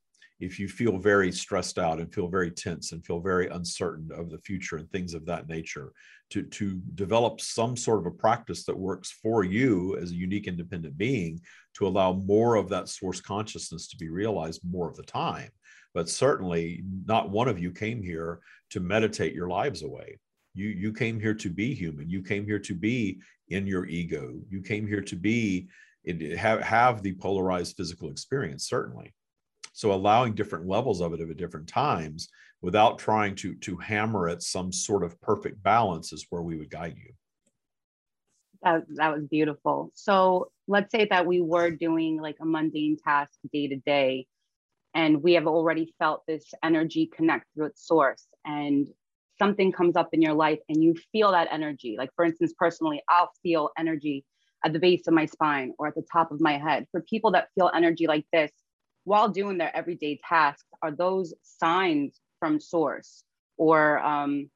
If 0.41 0.59
you 0.59 0.69
feel 0.69 0.99
very 0.99 1.31
stressed 1.31 1.79
out 1.79 2.01
and 2.01 2.13
feel 2.13 2.29
very 2.29 2.51
tense 2.51 2.93
and 2.93 3.05
feel 3.05 3.21
very 3.21 3.49
uncertain 3.49 4.11
of 4.13 4.31
the 4.31 4.39
future 4.39 4.77
and 4.77 4.91
things 4.91 5.15
of 5.15 5.25
that 5.27 5.49
nature 5.49 5.93
to, 6.31 6.43
to 6.43 6.81
develop 6.95 7.41
some 7.41 7.77
sort 7.77 8.01
of 8.01 8.07
a 8.07 8.17
practice 8.17 8.65
that 8.65 8.77
works 8.77 9.11
for 9.11 9.45
you 9.45 9.97
as 9.99 10.11
a 10.11 10.17
unique 10.17 10.49
independent 10.49 10.97
being 10.97 11.41
to 11.75 11.87
allow 11.87 12.13
more 12.13 12.57
of 12.57 12.69
that 12.71 12.89
source 12.89 13.21
consciousness 13.21 13.87
to 13.89 13.97
be 13.97 14.09
realized 14.09 14.63
more 14.69 14.89
of 14.89 14.97
the 14.97 15.03
time 15.05 15.51
but 15.95 16.09
certainly 16.09 16.83
not 17.07 17.31
one 17.31 17.49
of 17.49 17.59
you 17.59 17.71
came 17.71 18.03
here 18.03 18.41
to 18.71 18.81
meditate 18.81 19.35
your 19.35 19.49
lives 19.49 19.83
away. 19.83 20.19
You 20.55 20.69
you 20.69 20.93
came 20.93 21.21
here 21.21 21.35
to 21.35 21.51
be 21.51 21.75
human. 21.75 22.09
You 22.09 22.23
came 22.23 22.45
here 22.45 22.59
to 22.61 22.75
be 22.75 23.21
in 23.49 23.67
your 23.67 23.87
ego. 23.87 24.35
You 24.51 24.61
came 24.61 24.87
here 24.87 25.03
to 25.03 25.17
be 25.17 25.69
have 26.37 26.61
have 26.61 27.03
the 27.03 27.15
polarized 27.15 27.77
physical 27.77 28.11
experience 28.11 28.69
certainly. 28.69 29.15
So 29.73 29.93
allowing 29.93 30.35
different 30.35 30.67
levels 30.67 31.01
of 31.01 31.15
it 31.15 31.21
at 31.21 31.37
different 31.37 31.69
times 31.69 32.29
without 32.61 32.99
trying 32.99 33.35
to 33.37 33.55
to 33.57 33.77
hammer 33.77 34.29
at 34.29 34.43
some 34.43 34.73
sort 34.73 35.05
of 35.05 35.21
perfect 35.21 35.63
balance 35.63 36.13
is 36.13 36.27
where 36.31 36.43
we 36.43 36.57
would 36.57 36.71
guide 36.71 36.97
you. 36.97 37.13
That, 38.63 38.85
that 38.95 39.13
was 39.13 39.27
beautiful. 39.27 39.91
So 39.95 40.51
let's 40.69 40.93
say 40.93 41.09
that 41.11 41.27
we 41.27 41.41
were 41.41 41.71
doing 41.71 42.21
like 42.21 42.37
a 42.41 42.45
mundane 42.45 42.97
task 42.97 43.33
day 43.53 43.67
to 43.69 43.77
day 43.77 44.27
and 44.95 45.23
we 45.23 45.35
have 45.35 45.47
already 45.47 45.95
felt 45.99 46.23
this 46.27 46.53
energy 46.63 47.11
connect 47.15 47.47
through 47.55 47.67
its 47.67 47.87
source 47.87 48.27
and 48.45 48.89
something 49.39 49.73
comes 49.73 49.97
up 49.97 50.11
in 50.13 50.23
your 50.23 50.35
life 50.35 50.59
and 50.69 50.83
you 50.83 50.95
feel 51.11 51.33
that 51.33 51.49
energy. 51.51 51.97
Like 51.99 52.11
for 52.15 52.25
instance 52.25 52.53
personally 52.59 53.03
i'll 53.09 53.31
feel 53.43 53.71
energy 53.79 54.25
at 54.65 54.73
the 54.73 54.79
base 54.79 55.07
of 55.09 55.15
my 55.15 55.27
spine 55.27 55.73
or 55.79 55.89
at 55.89 55.95
the 55.95 56.05
top 56.13 56.31
of 56.31 56.41
my 56.41 56.59
head. 56.59 56.87
For 56.93 57.01
people 57.01 57.33
that 57.33 57.49
feel 57.55 57.71
energy 57.75 58.07
like 58.07 58.27
this 58.33 58.53
while 59.05 59.29
doing 59.29 59.59
their 59.59 59.75
everyday 59.77 60.21
tasks 60.29 60.69
are 60.83 60.93
those 60.93 61.35
signs 61.43 62.21
from 62.39 62.61
source 62.61 63.25
or 63.57 63.99
um, 64.01 64.49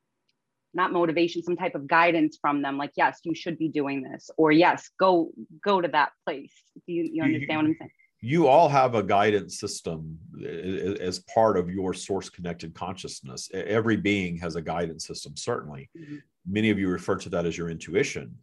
not 0.75 0.93
motivation 0.93 1.43
some 1.43 1.57
type 1.57 1.75
of 1.75 1.87
guidance 1.87 2.39
from 2.41 2.63
them 2.63 2.77
like 2.77 2.93
yes 2.97 3.21
you 3.25 3.35
should 3.35 3.59
be 3.59 3.69
doing 3.69 4.03
this 4.03 4.31
or 4.37 4.53
yes 4.53 4.91
go 5.01 5.31
go 5.65 5.81
to 5.81 5.89
that 5.89 6.11
place. 6.25 6.53
Do 6.87 6.93
you, 6.93 7.09
you 7.13 7.23
understand 7.23 7.59
what 7.59 7.67
i'm 7.67 7.77
saying 7.79 7.91
you 8.21 8.47
all 8.47 8.69
have 8.69 8.95
a 8.95 9.03
guidance 9.03 9.61
system 9.61 10.19
eh, 10.43 10.49
eh, 10.49 10.51
eh, 10.51 10.95
as 11.01 11.19
part 11.21 11.57
of 11.57 11.71
your 11.71 11.93
source 11.93 12.29
connected 12.29 12.75
consciousness. 12.75 13.51
Every 13.53 13.97
being 13.97 14.37
has 14.39 14.57
a 14.57 14.63
guidance 14.63 15.07
system, 15.07 15.37
certainly. 15.37 15.91
Mm-hmm. 15.97 16.17
Many 16.51 16.71
of 16.71 16.79
you 16.79 16.89
refer 16.89 17.17
to 17.17 17.29
that 17.31 17.47
as 17.47 17.59
your 17.59 17.71
intuition. 17.71 18.37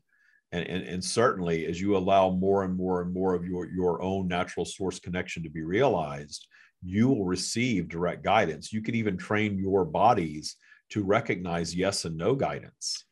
And, 0.51 0.67
and, 0.67 0.83
and, 0.83 1.03
certainly, 1.03 1.65
as 1.65 1.81
you 1.81 1.97
allow 1.97 2.29
more 2.29 2.63
and 2.63 2.77
more 2.77 3.01
and 3.01 3.11
more 3.11 3.33
of 3.33 3.43
your, 3.43 3.65
your 3.65 3.99
own 4.03 4.27
natural 4.27 4.65
source 4.65 4.99
connection 4.99 5.41
to 5.41 5.49
be 5.49 5.63
realized, 5.63 6.47
you 6.83 7.07
will 7.09 7.25
receive 7.25 7.89
direct 7.89 8.23
guidance. 8.23 8.71
You 8.71 8.83
can 8.83 8.93
even 8.93 9.17
train 9.17 9.57
your 9.57 9.83
bodies 9.83 10.57
to 10.89 11.03
recognize 11.03 11.73
yes 11.73 12.05
and 12.05 12.15
no 12.15 12.35
guidance. 12.35 13.05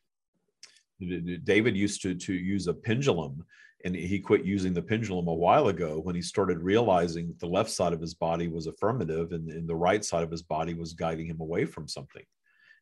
David 1.43 1.75
used 1.75 2.03
to, 2.03 2.13
to 2.13 2.33
use 2.33 2.67
a 2.67 2.75
pendulum 2.75 3.43
and 3.85 3.95
he 3.95 4.19
quit 4.19 4.45
using 4.45 4.73
the 4.73 4.81
pendulum 4.81 5.27
a 5.27 5.33
while 5.33 5.67
ago 5.67 5.99
when 5.99 6.15
he 6.15 6.21
started 6.21 6.59
realizing 6.59 7.35
the 7.39 7.47
left 7.47 7.69
side 7.69 7.93
of 7.93 8.01
his 8.01 8.13
body 8.13 8.47
was 8.47 8.67
affirmative 8.67 9.31
and, 9.31 9.49
and 9.49 9.67
the 9.67 9.75
right 9.75 10.03
side 10.03 10.23
of 10.23 10.31
his 10.31 10.43
body 10.43 10.73
was 10.73 10.93
guiding 10.93 11.27
him 11.27 11.41
away 11.41 11.65
from 11.65 11.87
something. 11.87 12.23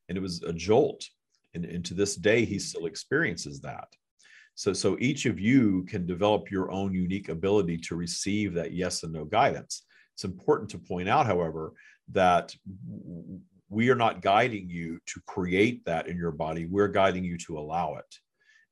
And 0.08 0.18
it 0.18 0.22
was 0.22 0.42
a 0.44 0.54
jolt. 0.54 1.06
And, 1.54 1.66
and 1.66 1.84
to 1.86 1.94
this 1.94 2.16
day 2.16 2.46
he 2.46 2.60
still 2.60 2.86
experiences 2.86 3.62
that. 3.62 3.88
So 4.56 4.74
so 4.74 4.98
each 5.00 5.26
of 5.26 5.40
you 5.40 5.86
can 5.88 6.06
develop 6.06 6.52
your 6.52 6.72
own 6.72 6.94
unique 6.94 7.30
ability 7.30 7.78
to 7.78 7.96
receive 7.96 8.54
that 8.56 8.74
yes 8.74 9.04
and 9.04 9.14
no 9.14 9.26
guidance. 9.26 9.84
It's 10.16 10.26
important 10.26 10.70
to 10.72 10.80
point 10.80 11.08
out 11.08 11.26
however 11.26 11.74
that 12.12 12.54
we 13.70 13.90
are 13.90 13.96
not 13.96 14.22
guiding 14.22 14.70
you 14.70 15.00
to 15.06 15.22
create 15.28 15.86
that 15.86 16.08
in 16.08 16.18
your 16.18 16.32
body. 16.32 16.66
We're 16.66 16.88
guiding 16.88 17.24
you 17.24 17.38
to 17.40 17.58
allow 17.58 17.96
it 17.96 18.20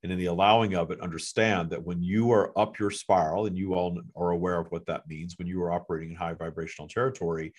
and 0.03 0.11
in 0.11 0.17
the 0.17 0.25
allowing 0.25 0.75
of 0.75 0.91
it 0.91 1.01
understand 1.01 1.69
that 1.69 1.83
when 1.83 2.01
you 2.01 2.31
are 2.31 2.57
up 2.57 2.79
your 2.79 2.91
spiral 2.91 3.45
and 3.45 3.57
you 3.57 3.73
all 3.73 3.99
are 4.15 4.31
aware 4.31 4.59
of 4.59 4.71
what 4.71 4.85
that 4.85 5.07
means 5.07 5.37
when 5.37 5.47
you 5.47 5.61
are 5.61 5.71
operating 5.71 6.11
in 6.11 6.15
high 6.15 6.33
vibrational 6.33 6.87
territory 6.87 7.53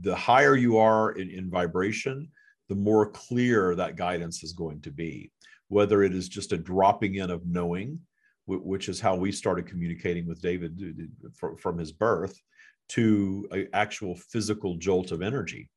the 0.00 0.14
higher 0.14 0.56
you 0.56 0.78
are 0.78 1.12
in, 1.12 1.28
in 1.30 1.50
vibration 1.50 2.28
the 2.68 2.74
more 2.74 3.10
clear 3.10 3.74
that 3.74 3.96
guidance 3.96 4.42
is 4.44 4.52
going 4.52 4.80
to 4.82 4.90
be. 4.90 5.32
Whether 5.68 6.02
it 6.02 6.14
is 6.14 6.28
just 6.28 6.52
a 6.52 6.58
dropping 6.58 7.16
in 7.16 7.30
of 7.30 7.46
knowing 7.46 8.00
which 8.46 8.88
is 8.88 8.98
how 8.98 9.14
we 9.14 9.30
started 9.30 9.66
communicating 9.66 10.26
with 10.26 10.40
david 10.40 10.80
from 11.58 11.76
his 11.76 11.92
birth 11.92 12.40
to 12.88 13.46
an 13.50 13.68
actual 13.74 14.16
physical 14.16 14.76
jolt 14.76 15.12
of 15.12 15.20
energy 15.20 15.68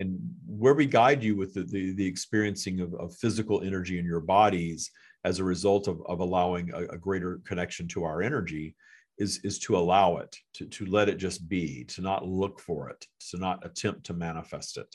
and 0.00 0.18
where 0.46 0.74
we 0.74 0.86
guide 0.86 1.22
you 1.22 1.36
with 1.36 1.54
the, 1.54 1.62
the, 1.62 1.92
the 1.94 2.06
experiencing 2.06 2.80
of, 2.80 2.94
of, 2.94 3.14
physical 3.14 3.62
energy 3.62 3.98
in 3.98 4.04
your 4.04 4.20
bodies 4.20 4.90
as 5.24 5.38
a 5.38 5.44
result 5.44 5.88
of, 5.88 6.00
of 6.06 6.20
allowing 6.20 6.70
a, 6.72 6.84
a, 6.94 6.98
greater 6.98 7.40
connection 7.44 7.88
to 7.88 8.04
our 8.04 8.22
energy 8.22 8.74
is, 9.18 9.40
is 9.42 9.58
to 9.58 9.76
allow 9.76 10.18
it, 10.18 10.36
to, 10.52 10.66
to 10.66 10.86
let 10.86 11.08
it 11.08 11.16
just 11.16 11.48
be, 11.48 11.84
to 11.84 12.02
not 12.02 12.26
look 12.26 12.60
for 12.60 12.90
it, 12.90 13.06
to 13.30 13.38
not 13.38 13.64
attempt 13.64 14.04
to 14.04 14.14
manifest 14.14 14.76
it. 14.76 14.94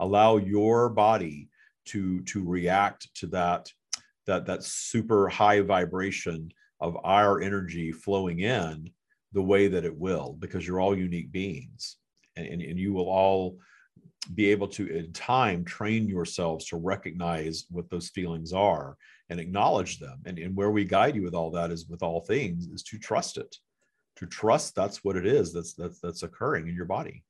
Allow 0.00 0.36
your 0.36 0.90
body 0.90 1.48
to, 1.86 2.20
to 2.24 2.44
react 2.44 3.08
to 3.16 3.26
that, 3.28 3.72
that, 4.26 4.44
that 4.46 4.62
super 4.62 5.28
high 5.28 5.60
vibration 5.62 6.52
of 6.80 6.96
our 7.04 7.40
energy 7.40 7.90
flowing 7.90 8.40
in 8.40 8.90
the 9.32 9.42
way 9.42 9.66
that 9.68 9.84
it 9.84 9.96
will, 9.96 10.36
because 10.38 10.66
you're 10.66 10.80
all 10.80 10.96
unique 10.96 11.32
beings. 11.32 11.96
and, 12.36 12.46
and, 12.46 12.60
and 12.60 12.78
you 12.78 12.92
will 12.92 13.08
all 13.08 13.56
be 14.34 14.50
able 14.50 14.68
to 14.68 14.86
in 14.86 15.12
time 15.12 15.64
train 15.64 16.08
yourselves 16.08 16.66
to 16.66 16.76
recognize 16.76 17.64
what 17.70 17.90
those 17.90 18.08
feelings 18.10 18.52
are 18.52 18.96
and 19.28 19.40
acknowledge 19.40 19.98
them. 19.98 20.20
And, 20.26 20.38
and 20.38 20.56
where 20.56 20.70
we 20.70 20.84
guide 20.84 21.16
you 21.16 21.22
with 21.22 21.34
all 21.34 21.50
that 21.52 21.70
is 21.70 21.88
with 21.88 22.02
all 22.02 22.20
things 22.20 22.66
is 22.66 22.82
to 22.84 22.98
trust 22.98 23.36
it. 23.36 23.56
To 24.16 24.26
trust 24.26 24.74
that's 24.74 25.02
what 25.02 25.16
it 25.16 25.26
is 25.26 25.52
that's 25.52 25.72
that's 25.72 25.98
that's 26.00 26.22
occurring 26.22 26.68
in 26.68 26.74
your 26.74 26.84
body. 26.84 27.24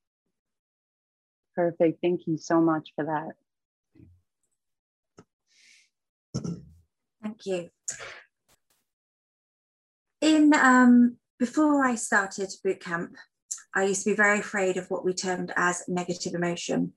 Perfect. 1.55 2.01
Thank 2.03 2.27
you 2.27 2.37
so 2.37 2.61
much 2.61 2.91
for 2.97 3.05
that. 3.05 3.35
Thank 7.23 7.47
you. 7.47 7.71
In 10.21 10.53
um 10.55 11.17
before 11.39 11.85
i 11.85 11.97
started 11.97 12.49
boot 12.63 12.79
camp 12.79 13.17
I 13.75 13.85
used 13.85 14.05
to 14.05 14.11
be 14.11 14.17
very 14.17 14.41
afraid 14.41 14.77
of 14.77 14.91
what 14.91 15.05
we 15.05 15.15
termed 15.15 15.53
as 15.57 15.83
negative 15.89 16.35
emotion 16.35 16.93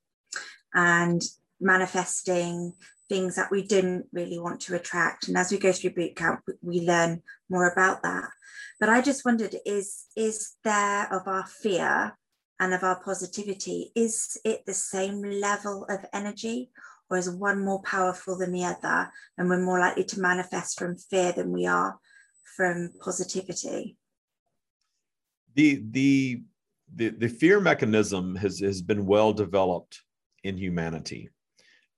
and 0.73 1.21
manifesting 1.59 2.73
things 3.07 3.35
that 3.35 3.51
we 3.51 3.61
didn't 3.61 4.07
really 4.11 4.39
want 4.39 4.59
to 4.61 4.75
attract. 4.75 5.27
And 5.27 5.37
as 5.37 5.51
we 5.51 5.57
go 5.57 5.71
through 5.71 5.91
boot 5.91 6.15
camp, 6.15 6.41
we 6.61 6.81
learn 6.81 7.21
more 7.49 7.71
about 7.71 8.03
that. 8.03 8.29
But 8.79 8.89
I 8.89 9.01
just 9.01 9.23
wondered 9.23 9.55
is, 9.65 10.05
is 10.17 10.55
there 10.63 11.13
of 11.13 11.27
our 11.27 11.45
fear 11.45 12.17
and 12.59 12.73
of 12.73 12.83
our 12.83 13.01
positivity, 13.01 13.91
is 13.95 14.37
it 14.43 14.65
the 14.65 14.73
same 14.73 15.21
level 15.21 15.85
of 15.89 16.05
energy? 16.13 16.71
Or 17.09 17.17
is 17.17 17.29
one 17.29 17.63
more 17.63 17.83
powerful 17.83 18.37
than 18.37 18.51
the 18.51 18.65
other? 18.65 19.11
And 19.37 19.47
we're 19.47 19.63
more 19.63 19.79
likely 19.79 20.05
to 20.05 20.19
manifest 20.19 20.79
from 20.79 20.97
fear 20.97 21.31
than 21.31 21.51
we 21.51 21.67
are 21.67 21.99
from 22.55 22.91
positivity? 22.99 23.97
The 25.53 25.83
the 25.89 26.41
the, 26.93 27.09
the 27.09 27.27
fear 27.27 27.59
mechanism 27.59 28.35
has, 28.35 28.59
has 28.59 28.81
been 28.81 29.05
well 29.05 29.33
developed 29.33 30.01
in 30.43 30.57
humanity. 30.57 31.29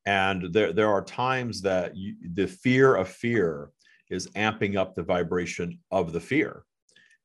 And 0.06 0.54
there, 0.54 0.72
there 0.72 0.90
are 0.90 1.04
times 1.04 1.62
that 1.64 1.96
you, 1.96 2.16
the 2.34 2.48
fear 2.48 2.96
of 2.96 3.10
fear 3.10 3.72
is 4.10 4.28
amping 4.30 4.78
up 4.78 4.96
the 4.96 5.04
vibration 5.04 5.80
of 5.92 6.14
the 6.14 6.22
fear 6.22 6.64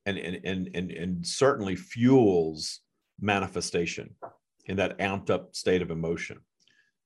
and, 0.06 0.18
and, 0.18 0.40
and, 0.44 0.70
and, 0.74 0.90
and 0.90 1.26
certainly 1.26 1.76
fuels 1.76 2.80
manifestation 3.20 4.14
in 4.66 4.76
that 4.76 4.98
amped 4.98 5.30
up 5.30 5.54
state 5.54 5.82
of 5.82 5.90
emotion. 5.90 6.40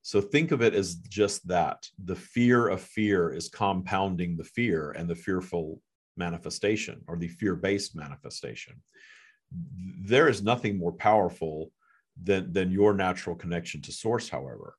So 0.02 0.20
think 0.20 0.52
of 0.52 0.62
it 0.62 0.74
as 0.74 0.94
just 0.94 1.46
that. 1.48 1.86
The 2.04 2.16
fear 2.16 2.68
of 2.68 2.80
fear 2.80 3.34
is 3.34 3.48
compounding 3.48 4.36
the 4.36 4.44
fear 4.44 4.92
and 4.92 5.10
the 5.10 5.14
fearful 5.14 5.82
manifestation 6.16 7.02
or 7.08 7.16
the 7.16 7.28
fear 7.28 7.56
based 7.56 7.96
manifestation. 7.96 8.80
There 9.52 10.28
is 10.28 10.42
nothing 10.42 10.78
more 10.78 10.92
powerful 10.92 11.70
than, 12.22 12.52
than 12.52 12.70
your 12.70 12.94
natural 12.94 13.36
connection 13.36 13.80
to 13.82 13.92
source, 13.92 14.28
however. 14.28 14.76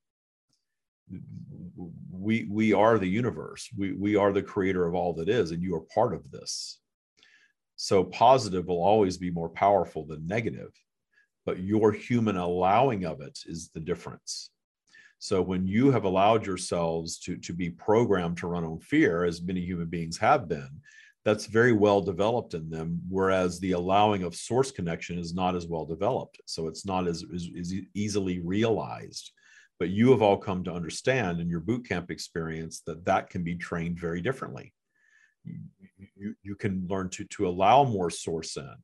We, 2.11 2.47
we 2.49 2.73
are 2.73 2.97
the 2.97 3.07
universe. 3.07 3.69
We, 3.77 3.93
we 3.93 4.15
are 4.15 4.33
the 4.33 4.43
creator 4.43 4.85
of 4.85 4.95
all 4.95 5.13
that 5.13 5.29
is, 5.29 5.51
and 5.51 5.61
you 5.61 5.75
are 5.75 5.81
part 5.93 6.13
of 6.13 6.29
this. 6.31 6.79
So 7.75 8.03
positive 8.03 8.67
will 8.67 8.83
always 8.83 9.17
be 9.17 9.29
more 9.29 9.49
powerful 9.49 10.05
than 10.05 10.27
negative, 10.27 10.73
but 11.45 11.59
your 11.59 11.91
human 11.91 12.35
allowing 12.35 13.05
of 13.05 13.21
it 13.21 13.39
is 13.45 13.69
the 13.69 13.79
difference. 13.79 14.49
So 15.19 15.41
when 15.41 15.65
you 15.65 15.91
have 15.91 16.03
allowed 16.03 16.45
yourselves 16.45 17.17
to, 17.19 17.37
to 17.37 17.53
be 17.53 17.69
programmed 17.69 18.37
to 18.37 18.47
run 18.47 18.63
on 18.63 18.79
fear, 18.79 19.23
as 19.23 19.41
many 19.41 19.61
human 19.61 19.87
beings 19.87 20.17
have 20.17 20.47
been, 20.47 20.69
that's 21.27 21.45
very 21.47 21.73
well 21.73 21.99
developed 21.99 22.53
in 22.53 22.69
them 22.69 23.01
whereas 23.09 23.59
the 23.59 23.73
allowing 23.73 24.23
of 24.23 24.33
source 24.33 24.71
connection 24.71 25.19
is 25.19 25.33
not 25.33 25.57
as 25.57 25.67
well 25.67 25.83
developed. 25.83 26.39
So 26.45 26.67
it's 26.67 26.85
not 26.85 27.05
as, 27.05 27.21
as, 27.35 27.49
as, 27.59 27.73
easily 27.93 28.39
realized. 28.39 29.31
But 29.77 29.89
you 29.89 30.11
have 30.11 30.21
all 30.21 30.37
come 30.37 30.63
to 30.63 30.71
understand 30.71 31.41
in 31.41 31.49
your 31.49 31.59
boot 31.59 31.85
camp 31.85 32.11
experience 32.11 32.81
that 32.87 33.03
that 33.03 33.29
can 33.29 33.43
be 33.43 33.55
trained 33.55 33.99
very 33.99 34.21
differently. 34.21 34.73
You, 36.15 36.33
you 36.43 36.55
can 36.55 36.87
learn 36.89 37.09
to 37.09 37.25
to 37.25 37.49
allow 37.49 37.83
more 37.83 38.09
source 38.09 38.55
in. 38.55 38.75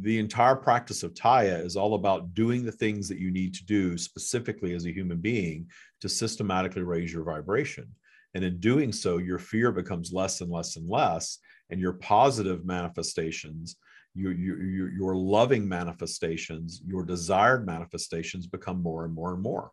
The 0.00 0.18
entire 0.18 0.56
practice 0.56 1.04
of 1.04 1.14
Tya 1.14 1.64
is 1.64 1.76
all 1.76 1.94
about 1.94 2.34
doing 2.34 2.64
the 2.64 2.72
things 2.72 3.08
that 3.08 3.20
you 3.20 3.30
need 3.30 3.54
to 3.54 3.64
do 3.64 3.96
specifically 3.96 4.74
as 4.74 4.84
a 4.84 4.92
human 4.92 5.18
being 5.18 5.68
to 6.00 6.08
systematically 6.08 6.82
raise 6.82 7.12
your 7.12 7.22
vibration. 7.22 7.86
And 8.34 8.42
in 8.44 8.58
doing 8.58 8.92
so, 8.92 9.18
your 9.18 9.38
fear 9.38 9.70
becomes 9.70 10.12
less 10.12 10.40
and 10.40 10.50
less 10.50 10.74
and 10.76 10.88
less 10.88 11.38
and 11.70 11.80
your 11.80 11.94
positive 11.94 12.64
manifestations 12.64 13.76
your, 14.14 14.32
your, 14.32 14.90
your 14.90 15.16
loving 15.16 15.68
manifestations 15.68 16.82
your 16.86 17.04
desired 17.04 17.66
manifestations 17.66 18.46
become 18.46 18.82
more 18.82 19.04
and 19.04 19.14
more 19.14 19.32
and 19.32 19.42
more. 19.42 19.70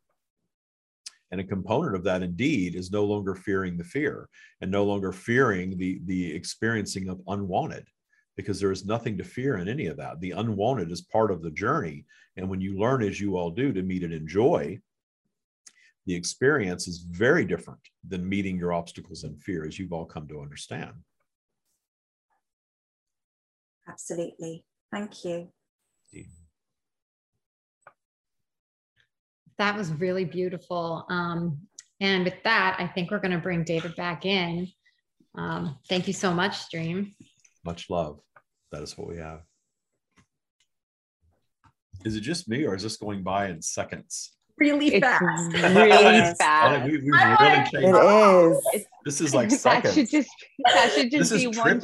And 1.32 1.42
a 1.42 1.44
component 1.44 1.96
of 1.96 2.04
that 2.04 2.22
indeed 2.22 2.76
is 2.76 2.92
no 2.92 3.04
longer 3.04 3.34
fearing 3.34 3.78
the 3.78 3.84
fear 3.84 4.30
and 4.62 4.70
no 4.70 4.86
longer 4.86 5.12
fearing 5.12 5.78
the 5.78 6.00
the 6.06 6.34
experiencing 6.34 7.10
of 7.10 7.22
unwanted 7.28 7.88
because 8.38 8.60
there 8.60 8.72
is 8.72 8.86
nothing 8.86 9.18
to 9.18 9.24
fear 9.24 9.58
in 9.58 9.68
any 9.68 9.88
of 9.88 9.98
that. 9.98 10.20
The 10.20 10.32
unwanted 10.32 10.92
is 10.92 11.02
part 11.02 11.32
of 11.32 11.42
the 11.42 11.52
journey. 11.52 12.06
And 12.38 12.50
when 12.50 12.62
you 12.62 12.78
learn 12.78 13.02
as 13.02 13.20
you 13.20 13.38
all 13.38 13.50
do 13.50 13.74
to 13.74 13.82
meet 13.82 14.04
and 14.04 14.14
enjoy 14.14 14.80
the 16.06 16.14
experience 16.14 16.88
is 16.88 17.00
very 17.00 17.46
different 17.46 17.80
than 18.08 18.30
meeting 18.30 18.58
your 18.58 18.74
obstacles 18.74 19.24
and 19.24 19.42
fear 19.42 19.66
as 19.66 19.80
you've 19.80 19.94
all 19.94 20.06
come 20.06 20.28
to 20.28 20.42
understand 20.42 20.94
Absolutely. 23.88 24.64
Thank 24.92 25.26
you. 25.26 25.50
That 29.58 29.78
was 29.78 29.92
really 29.92 30.26
beautiful. 30.26 31.06
Um, 31.10 31.60
and 32.02 32.26
with 32.26 32.44
that, 32.44 32.76
I 32.78 32.88
think 32.88 33.10
we're 33.10 33.20
going 33.20 33.32
to 33.32 33.38
bring 33.38 33.64
David 33.64 33.96
back 33.96 34.26
in. 34.26 34.68
Um, 35.38 35.78
thank 35.88 36.08
you 36.08 36.14
so 36.14 36.34
much, 36.34 36.58
Stream. 36.58 37.14
Much 37.64 37.90
love. 37.90 38.20
That 38.72 38.82
is 38.82 38.98
what 38.98 39.08
we 39.08 39.18
have. 39.18 39.42
Is 42.04 42.16
it 42.16 42.22
just 42.22 42.48
me 42.50 42.66
or 42.66 42.76
is 42.76 42.84
this 42.84 42.98
going 42.98 43.24
by 43.24 43.48
in 43.48 43.62
seconds? 43.62 44.36
Really 44.58 44.88
it's 44.96 45.06
fast. 45.06 45.54
Really 45.54 46.34
fast. 46.40 46.86
we, 46.86 46.98
we 46.98 47.12
really 47.12 47.70
changed. 47.72 47.74
It 47.74 48.76
is. 48.76 48.86
This 49.04 49.22
is 49.22 49.34
like 49.36 49.52
seconds. 49.52 49.96
That 49.96 50.02
should 50.02 50.10
just, 50.10 50.30
that 50.74 50.92
should 50.94 51.12
just 51.12 51.32
this 51.32 51.44
be 51.44 51.50
is 51.50 51.58
one. 51.58 51.82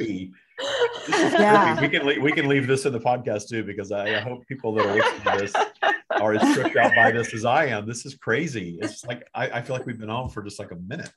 Yeah. 1.08 1.80
We 1.80 1.88
can 1.88 2.06
leave, 2.06 2.22
we 2.22 2.32
can 2.32 2.48
leave 2.48 2.66
this 2.66 2.86
in 2.86 2.92
the 2.92 3.00
podcast 3.00 3.48
too 3.48 3.64
because 3.64 3.92
I, 3.92 4.18
I 4.18 4.20
hope 4.20 4.46
people 4.46 4.74
that 4.74 4.86
are 4.86 4.94
listening 4.94 5.22
to 5.22 5.38
this 5.38 5.52
are 6.20 6.34
as 6.34 6.54
tripped 6.54 6.76
out 6.76 6.94
by 6.94 7.10
this 7.10 7.34
as 7.34 7.44
I 7.44 7.66
am. 7.66 7.86
This 7.86 8.06
is 8.06 8.14
crazy. 8.14 8.78
It's 8.80 9.04
like 9.04 9.26
I, 9.34 9.50
I 9.50 9.62
feel 9.62 9.76
like 9.76 9.86
we've 9.86 9.98
been 9.98 10.10
on 10.10 10.28
for 10.28 10.42
just 10.42 10.58
like 10.58 10.70
a 10.70 10.76
minute. 10.76 11.10